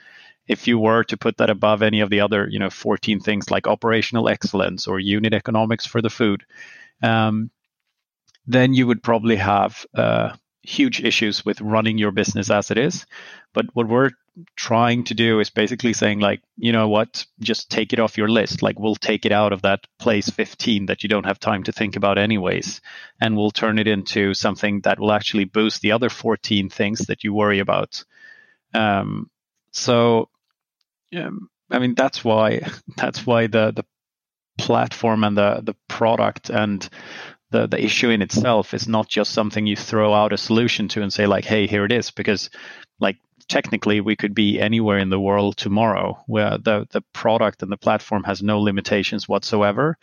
[0.47, 3.51] if you were to put that above any of the other you know 14 things
[3.51, 6.45] like operational excellence or unit economics for the food
[7.03, 7.51] um,
[8.47, 13.07] then you would probably have uh, huge issues with running your business as it is.
[13.53, 14.11] But what we're
[14.57, 18.29] trying to do is basically saying, like, you know what, just take it off your
[18.29, 18.63] list.
[18.63, 21.73] Like, we'll take it out of that place 15 that you don't have time to
[21.73, 22.81] think about, anyways,
[23.21, 27.25] and we'll turn it into something that will actually boost the other 14 things that
[27.25, 28.05] you worry about.
[28.73, 29.31] Um,
[29.73, 30.29] so,
[31.15, 32.61] um, I mean, that's why
[32.97, 33.85] that's why the the
[34.59, 36.89] platform and the the product and
[37.53, 41.03] the the issue in itself is not just something you throw out a solution to
[41.03, 42.51] and say like hey here it is because
[42.99, 47.71] like technically we could be anywhere in the world tomorrow where the the product and
[47.71, 49.97] the platform has no limitations whatsoever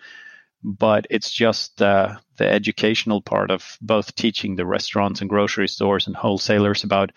[0.61, 6.05] but it's just uh, the educational part of both teaching the restaurants and grocery stores
[6.05, 7.11] and wholesalers about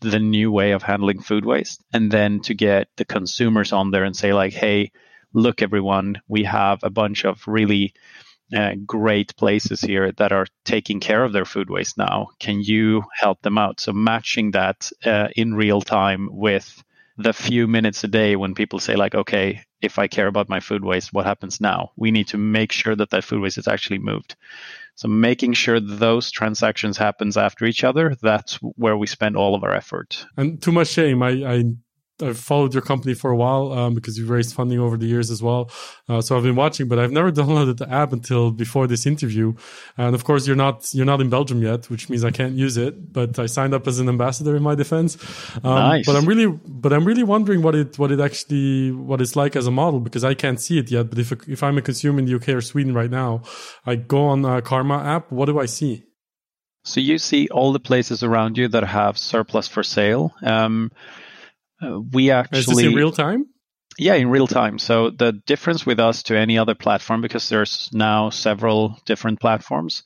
[0.00, 4.04] the new way of handling food waste and then to get the consumers on there
[4.04, 4.90] and say like hey
[5.34, 7.92] look everyone we have a bunch of really
[8.54, 12.28] uh, great places here that are taking care of their food waste now.
[12.38, 13.80] Can you help them out?
[13.80, 16.82] So matching that uh, in real time with
[17.18, 20.60] the few minutes a day when people say like, okay, if I care about my
[20.60, 21.90] food waste, what happens now?
[21.96, 24.36] We need to make sure that that food waste is actually moved.
[24.94, 29.62] So making sure those transactions happens after each other, that's where we spend all of
[29.62, 30.26] our effort.
[30.36, 31.22] And too much shame.
[31.22, 31.64] I, I
[32.20, 35.30] I've followed your company for a while um, because you've raised funding over the years
[35.30, 35.70] as well.
[36.08, 39.54] Uh, so I've been watching, but I've never downloaded the app until before this interview.
[39.96, 42.76] And of course, you're not you're not in Belgium yet, which means I can't use
[42.76, 43.12] it.
[43.12, 45.16] But I signed up as an ambassador in my defense.
[45.56, 46.06] Um, nice.
[46.06, 49.56] But I'm really but I'm really wondering what it what it actually what it's like
[49.56, 51.10] as a model because I can't see it yet.
[51.10, 53.42] But if if I'm a consumer in the UK or Sweden right now,
[53.86, 55.30] I go on a Karma app.
[55.30, 56.04] What do I see?
[56.84, 60.32] So you see all the places around you that have surplus for sale.
[60.42, 60.90] Um,
[61.82, 63.46] uh, we actually Is this in real time?
[64.00, 64.78] Yeah, in real time.
[64.78, 70.04] So the difference with us to any other platform, because there's now several different platforms,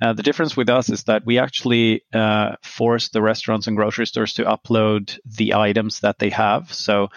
[0.00, 4.06] uh, the difference with us is that we actually uh, force the restaurants and grocery
[4.06, 6.72] stores to upload the items that they have.
[6.72, 7.08] So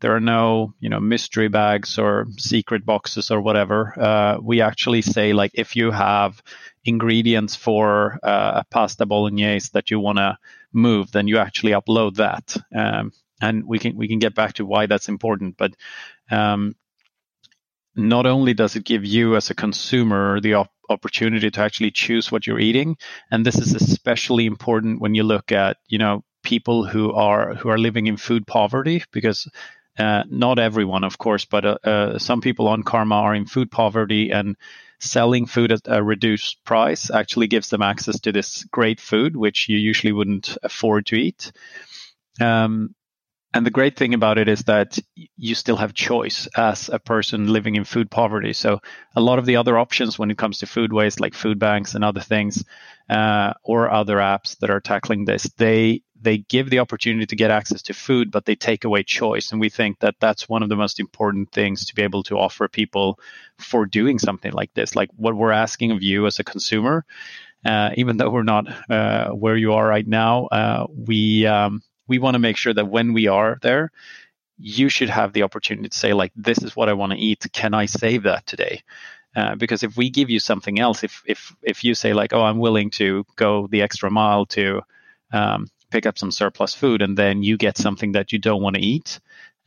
[0.00, 3.92] there are no, you know, mystery bags or secret boxes or whatever.
[4.00, 6.42] Uh, we actually say like if you have
[6.86, 10.38] ingredients for uh, a pasta bolognese that you want to
[10.72, 12.56] move, then you actually upload that.
[12.74, 13.12] Um,
[13.48, 15.56] and we can we can get back to why that's important.
[15.56, 15.72] But
[16.30, 16.74] um,
[17.94, 22.32] not only does it give you as a consumer the op- opportunity to actually choose
[22.32, 22.96] what you're eating,
[23.30, 27.68] and this is especially important when you look at you know people who are who
[27.68, 29.48] are living in food poverty because.
[29.96, 33.70] Uh, not everyone, of course, but uh, uh, some people on Karma are in food
[33.70, 34.56] poverty, and
[34.98, 39.68] selling food at a reduced price actually gives them access to this great food, which
[39.68, 41.52] you usually wouldn't afford to eat.
[42.40, 42.94] Um,
[43.54, 44.98] and the great thing about it is that
[45.36, 48.52] you still have choice as a person living in food poverty.
[48.52, 48.80] So
[49.14, 51.94] a lot of the other options when it comes to food waste, like food banks
[51.94, 52.64] and other things,
[53.08, 57.50] uh, or other apps that are tackling this, they they give the opportunity to get
[57.50, 59.52] access to food, but they take away choice.
[59.52, 62.38] And we think that that's one of the most important things to be able to
[62.38, 63.20] offer people
[63.58, 64.96] for doing something like this.
[64.96, 67.04] Like what we're asking of you as a consumer,
[67.66, 72.18] uh, even though we're not uh, where you are right now, uh, we um, we
[72.18, 73.90] want to make sure that when we are there,
[74.58, 77.46] you should have the opportunity to say, like, this is what I want to eat.
[77.52, 78.82] Can I save that today?
[79.36, 82.42] Uh, because if we give you something else, if if if you say like, oh,
[82.42, 84.82] I'm willing to go the extra mile to
[85.32, 88.76] um, pick up some surplus food, and then you get something that you don't want
[88.76, 89.18] to eat,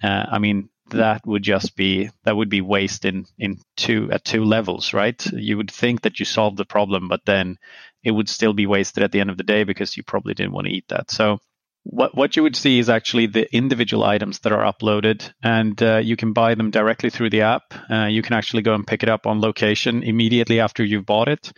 [0.01, 4.23] uh, I mean, that would just be that would be waste in in two at
[4.23, 5.25] two levels, right?
[5.33, 7.57] You would think that you solved the problem, but then
[8.03, 10.53] it would still be wasted at the end of the day because you probably didn't
[10.53, 11.11] want to eat that.
[11.11, 11.39] So
[11.89, 15.97] what what you would see is actually the individual items that are uploaded, and uh,
[15.97, 17.73] you can buy them directly through the app.
[17.89, 21.27] Uh, you can actually go and pick it up on location immediately after you've bought
[21.27, 21.53] it.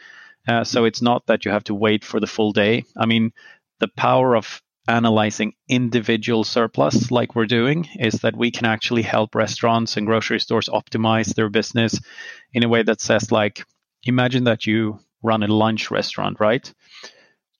[0.47, 2.83] Uh, so it's not that you have to wait for the full day.
[2.97, 3.33] I mean,
[3.79, 9.35] the power of analyzing individual surplus like we're doing is that we can actually help
[9.35, 11.99] restaurants and grocery stores optimize their business
[12.53, 13.63] in a way that says like
[14.03, 16.73] imagine that you run a lunch restaurant right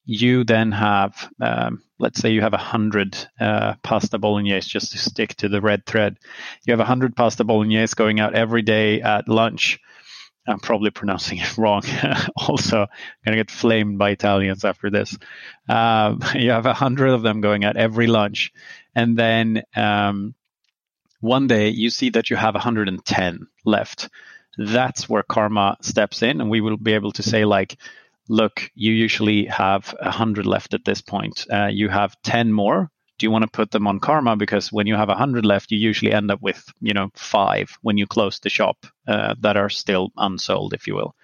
[0.10, 5.36] you then have, um, let's say you have 100 uh, pasta bolognese, just to stick
[5.36, 6.18] to the red thread.
[6.66, 9.80] You have 100 pasta bolognese going out every day at lunch.
[10.48, 11.84] I'm probably pronouncing it wrong.
[12.36, 12.88] also,
[13.24, 15.16] going to get flamed by Italians after this.
[15.68, 18.52] Um, you have 100 of them going out every lunch.
[18.96, 20.34] And then um,
[21.20, 24.10] one day you see that you have 110 left.
[24.58, 27.78] That's where karma steps in, and we will be able to say, like,
[28.30, 31.46] look, you usually have 100 left at this point.
[31.52, 32.90] Uh, you have 10 more.
[33.18, 34.38] Do you want to put them on Karma?
[34.38, 37.98] Because when you have 100 left, you usually end up with, you know, five when
[37.98, 41.16] you close the shop uh, that are still unsold, if you will.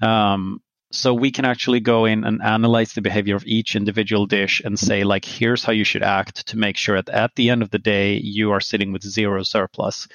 [0.00, 4.60] Um, so we can actually go in and analyze the behavior of each individual dish
[4.64, 7.62] and say, like, here's how you should act to make sure that at the end
[7.62, 10.08] of the day, you are sitting with zero surplus.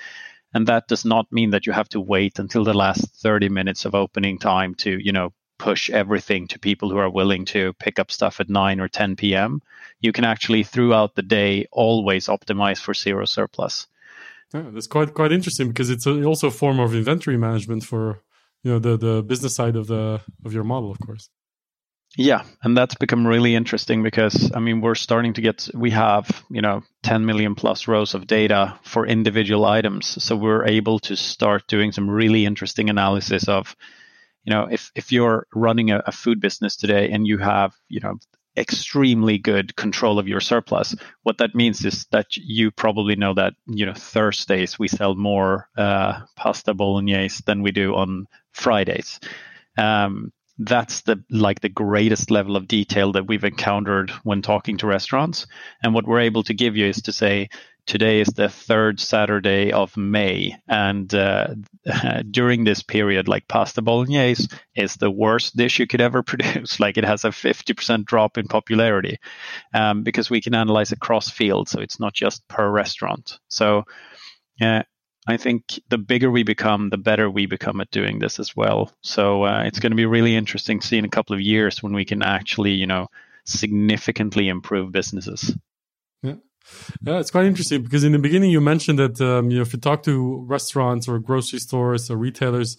[0.54, 3.86] And that does not mean that you have to wait until the last 30 minutes
[3.86, 8.00] of opening time to, you know, push everything to people who are willing to pick
[8.00, 9.62] up stuff at 9 or 10 p.m.
[10.00, 13.88] You can actually, throughout the day, always optimize for zero surplus.
[14.54, 18.22] Yeah, that's quite quite interesting because it's a, also a form of inventory management for
[18.63, 21.30] you know the the business side of the of your model, of course.
[22.15, 26.43] Yeah, and that's become really interesting because I mean we're starting to get we have
[26.50, 31.15] you know 10 million plus rows of data for individual items, so we're able to
[31.15, 33.76] start doing some really interesting analysis of
[34.48, 38.00] you know, if, if you're running a, a food business today and you have, you
[38.00, 38.15] know,
[38.56, 40.96] extremely good control of your surplus.
[41.24, 45.69] What that means is that you probably know that you know Thursdays we sell more
[45.78, 49.19] uh, pasta bolognese than we do on Fridays.
[49.78, 54.88] Um, that's the like the greatest level of detail that we've encountered when talking to
[54.88, 55.46] restaurants.
[55.84, 57.50] And what we're able to give you is to say,
[57.88, 61.56] today is the third Saturday of May, and uh,
[62.31, 66.79] during this period, like pasta bolognese is the worst dish you could ever produce.
[66.79, 69.17] Like it has a fifty percent drop in popularity
[69.73, 73.40] um, because we can analyze across fields, so it's not just per restaurant.
[73.48, 73.85] So.
[74.62, 74.83] Uh,
[75.29, 78.94] I think the bigger we become, the better we become at doing this as well.
[79.02, 81.83] So uh, it's going to be really interesting to see in a couple of years
[81.83, 83.08] when we can actually, you know,
[83.46, 85.54] significantly improve businesses.
[86.23, 86.35] Yeah.
[87.02, 89.74] Yeah, it's quite interesting because in the beginning you mentioned that um, you know if
[89.74, 92.78] you talk to restaurants or grocery stores or retailers,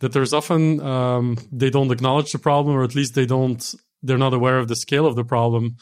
[0.00, 4.18] that there's often um, they don't acknowledge the problem or at least they don't they're
[4.18, 5.76] not aware of the scale of the problem.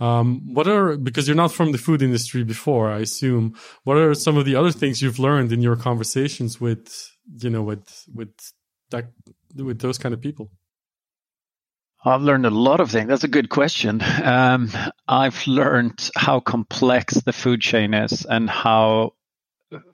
[0.00, 3.54] Um, what are because you're not from the food industry before, I assume.
[3.84, 7.62] What are some of the other things you've learned in your conversations with you know
[7.62, 8.32] with with
[8.90, 9.12] that
[9.54, 10.50] with those kind of people?
[12.04, 13.08] I've learned a lot of things.
[13.08, 14.02] That's a good question.
[14.24, 14.70] Um,
[15.06, 19.14] I've learned how complex the food chain is and how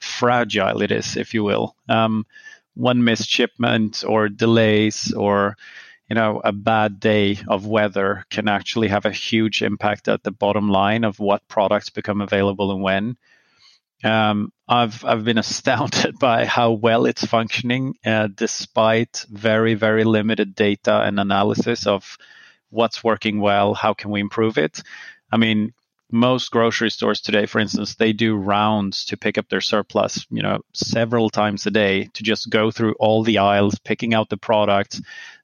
[0.00, 1.76] fragile it is, if you will.
[1.88, 2.26] Um,
[2.74, 5.56] one missed shipment or delays or
[6.08, 10.30] you know a bad day of weather can actually have a huge impact at the
[10.30, 13.16] bottom line of what products become available and when.
[14.04, 20.54] Um, I've I've been astounded by how well it's functioning, uh, despite very very limited
[20.54, 22.16] data and analysis of
[22.70, 23.74] what's working well.
[23.74, 24.82] How can we improve it?
[25.30, 25.72] I mean,
[26.10, 30.42] most grocery stores today, for instance, they do rounds to pick up their surplus, you
[30.42, 34.36] know, several times a day to just go through all the aisles, picking out the
[34.36, 35.00] products.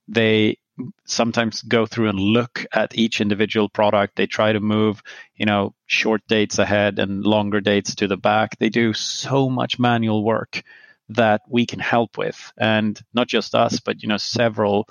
[0.08, 0.58] They
[1.04, 4.16] sometimes go through and look at each individual product.
[4.16, 5.02] They try to move,
[5.36, 8.58] you know, short dates ahead and longer dates to the back.
[8.58, 10.62] They do so much manual work
[11.10, 14.88] that we can help with, and not just us, but you know, several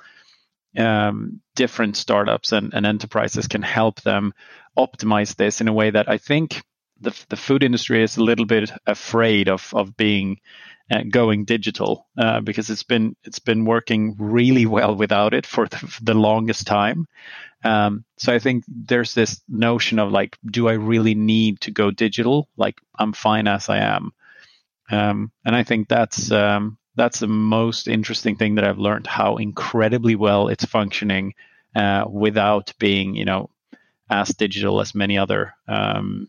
[0.77, 4.33] um, different startups and, and enterprises can help them
[4.77, 6.63] optimize this in a way that I think
[6.99, 10.39] the the food industry is a little bit afraid of of being
[11.01, 15.97] going digital uh, because it's been it's been working really well without it for the,
[16.01, 17.07] the longest time.
[17.63, 21.91] Um, so I think there's this notion of like, do I really need to go
[21.91, 22.49] digital?
[22.57, 24.11] Like I'm fine as I am,
[24.91, 29.37] um, and I think that's um, that's the most interesting thing that I've learned how
[29.37, 31.33] incredibly well it's functioning
[31.75, 33.49] uh, without being you know
[34.09, 36.27] as digital as many other um,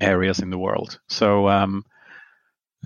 [0.00, 1.00] areas in the world.
[1.08, 1.48] So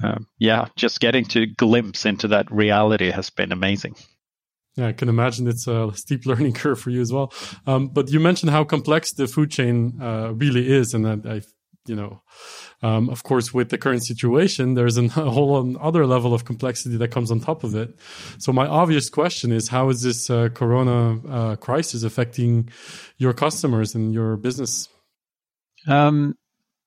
[0.02, 3.94] um, yeah, just getting to glimpse into that reality has been amazing.
[4.76, 7.32] Yeah, I can imagine it's a steep learning curve for you as well.
[7.66, 11.42] Um, but you mentioned how complex the food chain uh, really is, and that I,
[11.86, 12.22] you know,
[12.82, 17.08] um, of course, with the current situation, there's a whole other level of complexity that
[17.08, 17.98] comes on top of it.
[18.38, 22.70] So my obvious question is, how is this uh, Corona uh, crisis affecting
[23.18, 24.88] your customers and your business?
[25.86, 26.36] Um,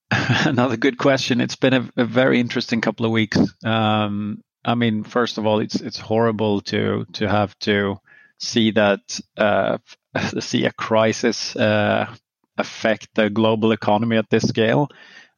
[0.12, 1.42] Another good question.
[1.42, 3.40] It's been a, a very interesting couple of weeks.
[3.64, 7.98] Um, I mean, first of all, it's it's horrible to to have to
[8.40, 9.78] see that uh,
[10.40, 12.14] see a crisis uh,
[12.58, 14.90] affect the global economy at this scale.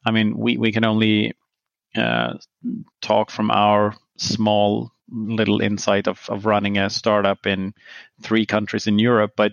[0.04, 1.34] I mean, we we can only
[1.96, 2.34] uh,
[3.00, 7.72] talk from our small little insight of of running a startup in
[8.22, 9.52] three countries in Europe, but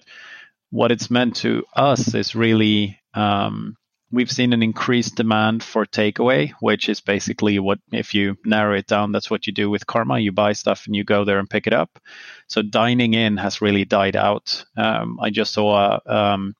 [0.72, 3.78] what it's meant to us is really um,
[4.16, 8.88] we've seen an increased demand for takeaway, which is basically what, if you narrow it
[8.88, 10.20] down, that's what you do with Karma.
[10.20, 12.00] You buy stuff and you go there and pick it up.
[12.48, 14.64] So dining in has really died out.
[14.78, 16.56] Um, I just saw a, um,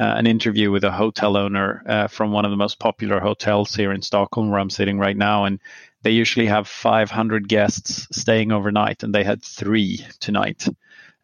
[0.00, 3.74] uh, an interview with a hotel owner uh, from one of the most popular hotels
[3.74, 5.60] here in Stockholm, where I'm sitting right now, and
[6.02, 10.66] they usually have 500 guests staying overnight, and they had three tonight.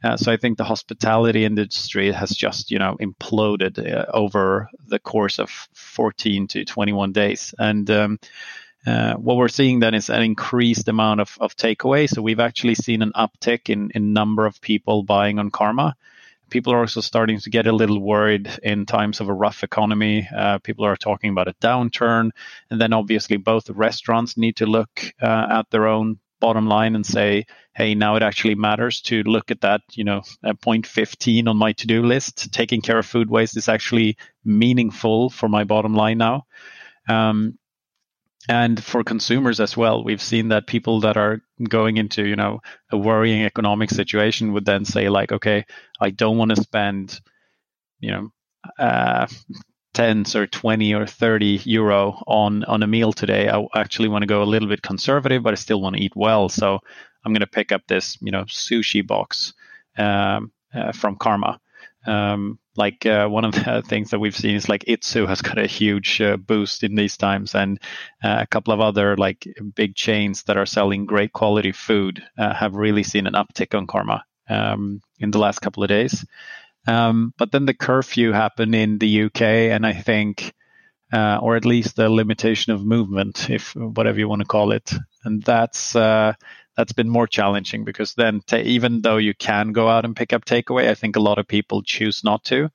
[0.03, 4.99] Uh, so I think the hospitality industry has just you know imploded uh, over the
[4.99, 8.19] course of 14 to 21 days, and um,
[8.87, 12.09] uh, what we're seeing then is an increased amount of, of takeaway.
[12.09, 15.95] So we've actually seen an uptick in in number of people buying on Karma.
[16.51, 20.29] People are also starting to get a little worried in times of a rough economy.
[20.37, 22.31] Uh, people are talking about a downturn,
[22.71, 24.91] and then obviously both restaurants need to look
[25.23, 29.51] uh, at their own bottom line and say, hey, now it actually matters to look
[29.53, 30.23] at that, you know,
[30.61, 32.53] point 15 on my to do list.
[32.53, 36.43] Taking care of food waste is actually meaningful for my bottom line now.
[37.09, 37.59] Um,
[38.49, 42.61] and for consumers as well, we've seen that people that are going into, you know,
[42.91, 45.65] a worrying economic situation would then say, like, okay,
[46.01, 47.21] I don't want to spend,
[48.01, 48.29] you know,
[48.81, 49.29] uh,
[49.95, 53.49] tens or 20 or 30 euro on on a meal today.
[53.49, 56.17] I actually want to go a little bit conservative but i still want to eat
[56.17, 56.49] well.
[56.49, 56.79] So
[57.25, 59.55] i'm going to pick up this you know sushi box
[59.99, 61.61] um, uh, from karma.
[62.07, 65.59] Um, like uh, one of the things that we've seen is like Itsu has got
[65.59, 67.79] a huge uh, boost in these times, and
[68.25, 72.55] uh, a couple of other like big chains that are selling great quality food uh,
[72.55, 76.25] have really seen an uptick on Karma um, in the last couple of days.
[76.87, 80.53] Um, but then the curfew happened in the UK, and I think,
[81.13, 84.93] uh, or at least the limitation of movement, if whatever you want to call it,
[85.25, 86.35] and that's uh,
[86.77, 90.45] that's been more challenging because then even though you can go out and pick up
[90.45, 92.71] takeaway, I think a lot of people choose not to.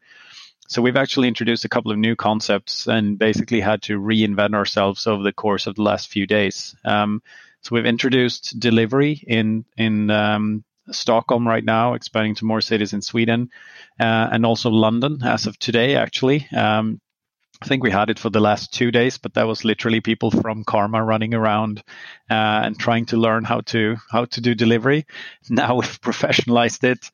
[0.70, 5.08] So we've actually introduced a couple of new concepts and basically had to reinvent ourselves
[5.08, 6.76] over the course of the last few days.
[6.84, 7.24] Um,
[7.62, 13.02] so we've introduced delivery in in um, Stockholm right now, expanding to more cities in
[13.02, 13.50] Sweden,
[14.00, 15.96] uh, and also London as of today.
[15.96, 17.00] Actually, um,
[17.62, 20.30] I think we had it for the last two days, but that was literally people
[20.30, 21.80] from Karma running around
[22.30, 25.06] uh, and trying to learn how to how to do delivery.
[25.50, 27.10] Now we've professionalized it,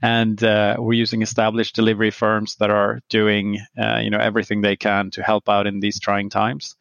[0.00, 4.76] and uh, we're using established delivery firms that are doing uh, you know everything they
[4.76, 6.76] can to help out in these trying times.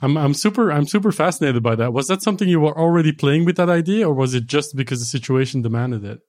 [0.00, 1.92] I'm I'm super I'm super fascinated by that.
[1.92, 5.00] Was that something you were already playing with that idea, or was it just because
[5.00, 6.20] the situation demanded it?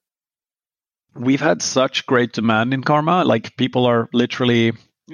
[1.16, 3.24] We've had such great demand in Karma.
[3.24, 4.74] Like people are literally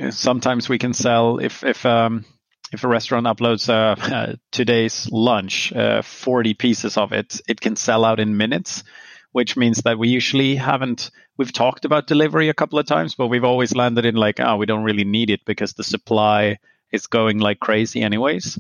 [0.10, 2.26] sometimes we can sell if if um,
[2.72, 7.76] if a restaurant uploads uh, uh, today's lunch, uh, 40 pieces of it, it can
[7.76, 8.84] sell out in minutes,
[9.32, 11.12] which means that we usually haven't.
[11.38, 14.58] We've talked about delivery a couple of times, but we've always landed in like, oh,
[14.58, 16.58] we don't really need it because the supply
[16.92, 18.60] is going like crazy, anyways.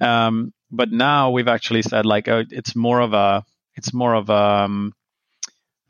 [0.00, 3.44] Um, but now we've actually said like, oh, it's more of a,
[3.74, 4.32] it's more of a.
[4.32, 4.94] Um,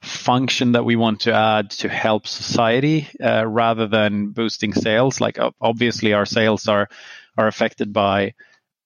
[0.03, 5.21] function that we want to add to help society uh, rather than boosting sales.
[5.21, 6.89] Like obviously, our sales are
[7.39, 8.35] are affected by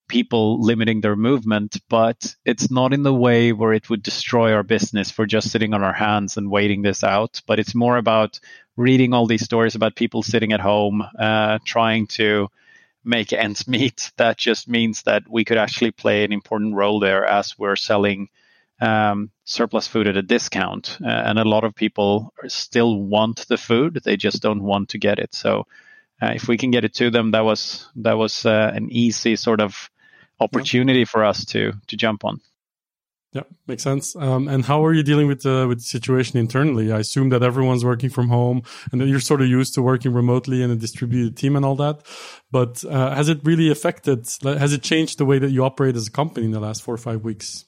[0.07, 4.63] people limiting their movement, but it's not in the way where it would destroy our
[4.63, 7.41] business for just sitting on our hands and waiting this out.
[7.45, 8.39] But it's more about
[8.77, 12.47] reading all these stories about people sitting at home, uh, trying to
[13.07, 14.11] make ends meet.
[14.17, 18.29] That just means that we could actually play an important role there as we're selling
[18.79, 23.57] um, surplus food at a discount, uh, and a lot of people still want the
[23.57, 25.33] food; they just don't want to get it.
[25.33, 25.65] So,
[26.21, 29.35] uh, if we can get it to them, that was that was uh, an easy
[29.35, 29.89] sort of
[30.39, 32.39] opportunity for us to to jump on.
[33.37, 34.15] Yeah, makes sense.
[34.15, 36.91] Um, and how are you dealing with the with the situation internally?
[36.91, 40.11] I assume that everyone's working from home and that you're sort of used to working
[40.11, 42.01] remotely in a distributed team and all that.
[42.49, 44.27] But uh, has it really affected?
[44.43, 46.95] Has it changed the way that you operate as a company in the last four
[46.95, 47.65] or five weeks?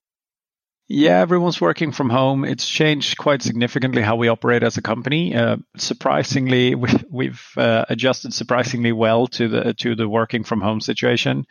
[0.87, 2.43] Yeah, everyone's working from home.
[2.43, 5.35] It's changed quite significantly how we operate as a company.
[5.35, 6.73] Uh, surprisingly,
[7.11, 11.45] we've uh, adjusted surprisingly well to the to the working from home situation.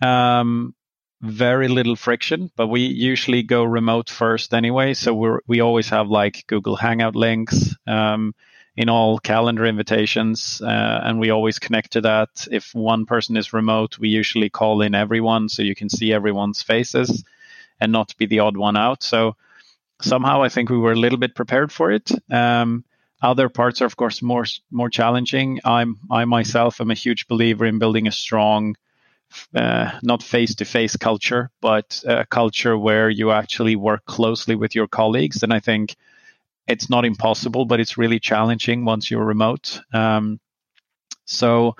[0.00, 0.74] Um,
[1.22, 4.92] very little friction, but we usually go remote first anyway.
[4.94, 8.34] So we we always have like Google Hangout links um,
[8.76, 12.48] in all calendar invitations, uh, and we always connect to that.
[12.50, 16.62] If one person is remote, we usually call in everyone so you can see everyone's
[16.62, 17.24] faces
[17.80, 19.02] and not be the odd one out.
[19.04, 19.36] So
[20.00, 22.10] somehow I think we were a little bit prepared for it.
[22.30, 22.84] Um,
[23.22, 25.60] other parts are of course more more challenging.
[25.64, 28.74] I'm I myself am a huge believer in building a strong,
[29.54, 34.74] uh, not face to face culture, but a culture where you actually work closely with
[34.74, 35.42] your colleagues.
[35.42, 35.96] And I think
[36.66, 39.80] it's not impossible, but it's really challenging once you're remote.
[39.92, 40.40] Um,
[41.24, 41.76] so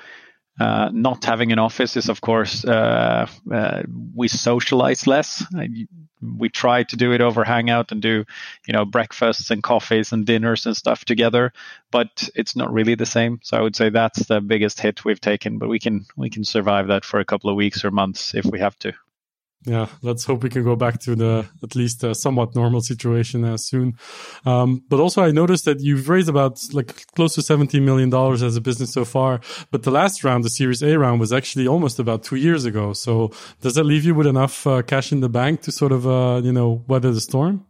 [0.62, 3.82] uh, not having an office is, of course, uh, uh,
[4.14, 5.44] we socialize less.
[6.20, 8.24] We try to do it over Hangout and do,
[8.68, 11.52] you know, breakfasts and coffees and dinners and stuff together,
[11.90, 13.40] but it's not really the same.
[13.42, 15.58] So I would say that's the biggest hit we've taken.
[15.58, 18.44] But we can we can survive that for a couple of weeks or months if
[18.44, 18.92] we have to
[19.64, 23.64] yeah, let's hope we can go back to the at least somewhat normal situation as
[23.64, 23.96] soon.
[24.44, 28.42] Um, but also, I noticed that you've raised about like close to seventeen million dollars
[28.42, 29.40] as a business so far.
[29.70, 32.92] But the last round, the Series A round, was actually almost about two years ago.
[32.92, 36.06] So does that leave you with enough uh, cash in the bank to sort of
[36.06, 37.66] uh, you know weather the storm?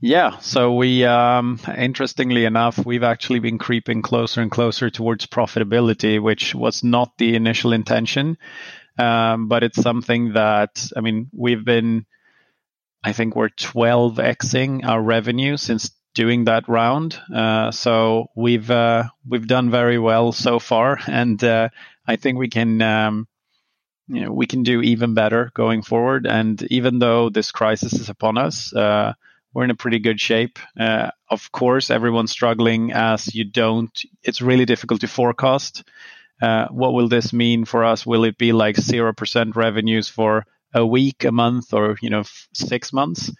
[0.00, 6.20] Yeah, so we, um, interestingly enough, we've actually been creeping closer and closer towards profitability,
[6.20, 8.36] which was not the initial intention.
[8.98, 12.06] Um, but it's something that, I mean, we've been,
[13.02, 17.20] I think we're 12xing our revenue since doing that round.
[17.34, 20.98] Uh, so we've, uh, we've done very well so far.
[21.08, 21.70] And, uh,
[22.06, 23.26] I think we can, um,
[24.08, 26.26] you know, we can do even better going forward.
[26.26, 29.14] And even though this crisis is upon us, uh,
[29.54, 30.58] we're in a pretty good shape.
[30.78, 35.84] Uh, of course, everyone's struggling as you don't, it's really difficult to forecast.
[36.40, 38.04] Uh, what will this mean for us?
[38.04, 42.48] Will it be like 0% revenues for a week, a month, or, you know, f-
[42.52, 43.30] six months?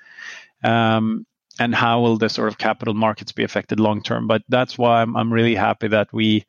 [0.63, 1.27] Um,
[1.59, 4.27] and how will the sort of capital markets be affected long term.
[4.27, 6.45] But that's why I'm, I'm really happy that we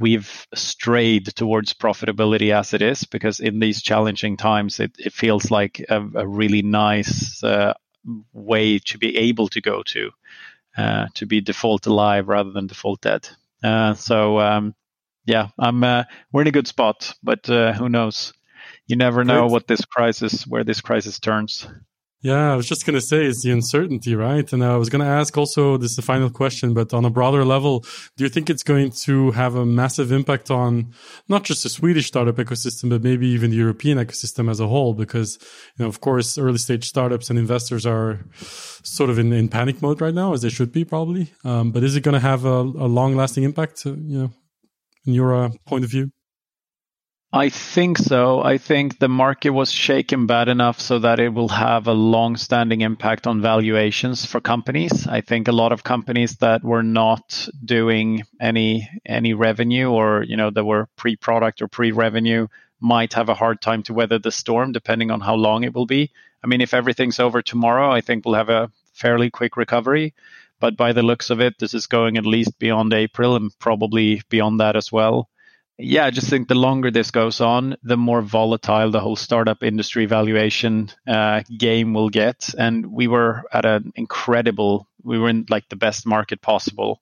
[0.00, 5.50] we've strayed towards profitability as it is because in these challenging times it, it feels
[5.50, 7.74] like a, a really nice uh,
[8.32, 10.10] way to be able to go to
[10.76, 13.28] uh, to be default alive rather than default dead
[13.62, 14.74] uh, so um,
[15.24, 18.32] yeah i'm uh, we're in a good spot but uh, who knows
[18.86, 21.66] you never know what this crisis where this crisis turns
[22.22, 24.50] yeah, I was just going to say it's the uncertainty, right?
[24.52, 27.10] And I was going to ask also, this is the final question, but on a
[27.10, 27.84] broader level,
[28.16, 30.94] do you think it's going to have a massive impact on
[31.28, 34.94] not just the Swedish startup ecosystem, but maybe even the European ecosystem as a whole?
[34.94, 35.36] Because,
[35.76, 38.20] you know, of course, early stage startups and investors are
[38.84, 41.32] sort of in, in panic mode right now, as they should be probably.
[41.42, 44.32] Um, but is it going to have a, a long lasting impact, uh, you know,
[45.06, 46.10] in your uh, point of view?
[47.34, 48.42] I think so.
[48.42, 52.36] I think the market was shaken bad enough so that it will have a long
[52.36, 55.06] standing impact on valuations for companies.
[55.06, 60.36] I think a lot of companies that were not doing any any revenue or you
[60.36, 62.48] know that were pre product or pre revenue
[62.80, 65.86] might have a hard time to weather the storm depending on how long it will
[65.86, 66.10] be.
[66.44, 70.12] I mean if everything's over tomorrow, I think we'll have a fairly quick recovery.
[70.62, 74.22] But by the looks of it, this is going at least beyond April and probably
[74.30, 75.28] beyond that as well
[75.78, 79.62] yeah, I just think the longer this goes on, the more volatile the whole startup
[79.62, 82.54] industry valuation uh, game will get.
[82.56, 87.00] And we were at an incredible, we were in like the best market possible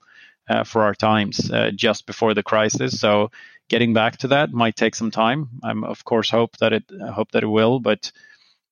[0.48, 2.98] uh, for our times uh, just before the crisis.
[2.98, 3.30] So
[3.68, 5.48] getting back to that might take some time.
[5.62, 8.12] I'm of course hope that it I hope that it will, but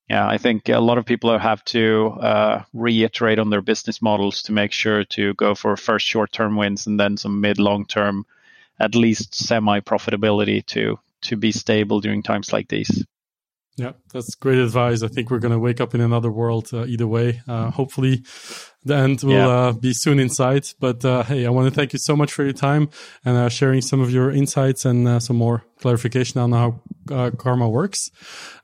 [0.09, 4.43] yeah, I think a lot of people have to uh, reiterate on their business models
[4.43, 7.85] to make sure to go for first short term wins and then some mid long
[7.85, 8.25] term
[8.81, 13.05] at least semi profitability to to be stable during times like these.
[13.79, 15.05] Yeah, that's great advice.
[15.05, 17.41] I think we're going to wake up in another world uh, either way.
[17.47, 18.25] Uh, hopefully,
[18.85, 19.49] the end will yeah.
[19.49, 20.75] uh, be soon in sight.
[20.81, 22.91] But uh, hey, I want to thank you so much for your time
[23.25, 26.81] and uh, sharing some of your insights and uh, some more clarification on how
[27.37, 28.11] karma works.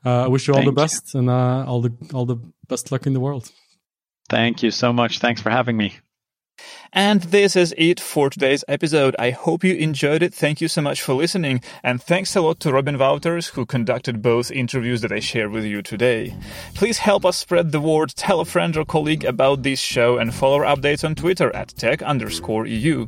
[0.03, 1.21] I wish you all thank the best you.
[1.21, 2.37] and all the all the
[2.67, 3.49] best luck in the world.
[4.29, 5.19] Thank you so much.
[5.19, 5.95] Thanks for having me.
[6.97, 9.17] And this is it for today's episode.
[9.19, 10.33] I hope you enjoyed it.
[10.33, 11.61] Thank you so much for listening.
[11.83, 15.65] And thanks a lot to Robin Wouters, who conducted both interviews that I share with
[15.65, 16.33] you today.
[16.73, 20.33] Please help us spread the word, tell a friend or colleague about this show, and
[20.33, 23.07] follow our updates on Twitter at tech underscore EU.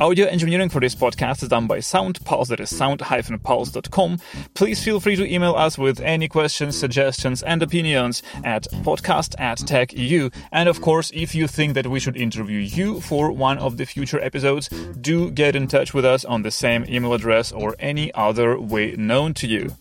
[0.00, 4.18] Audio engineering for this podcast is done by SoundPulse, that is sound-pulse.com.
[4.54, 9.58] Please feel free to email us with any questions, suggestions, and opinions at podcast at
[9.58, 10.28] tech.eu.
[10.50, 13.00] And of course, if you think that we should interview you
[13.30, 14.68] one of the future episodes,
[15.00, 18.94] do get in touch with us on the same email address or any other way
[18.96, 19.76] known to you.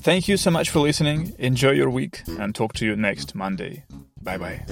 [0.00, 1.34] Thank you so much for listening.
[1.38, 3.84] Enjoy your week and talk to you next Monday.
[4.22, 4.64] Bye bye.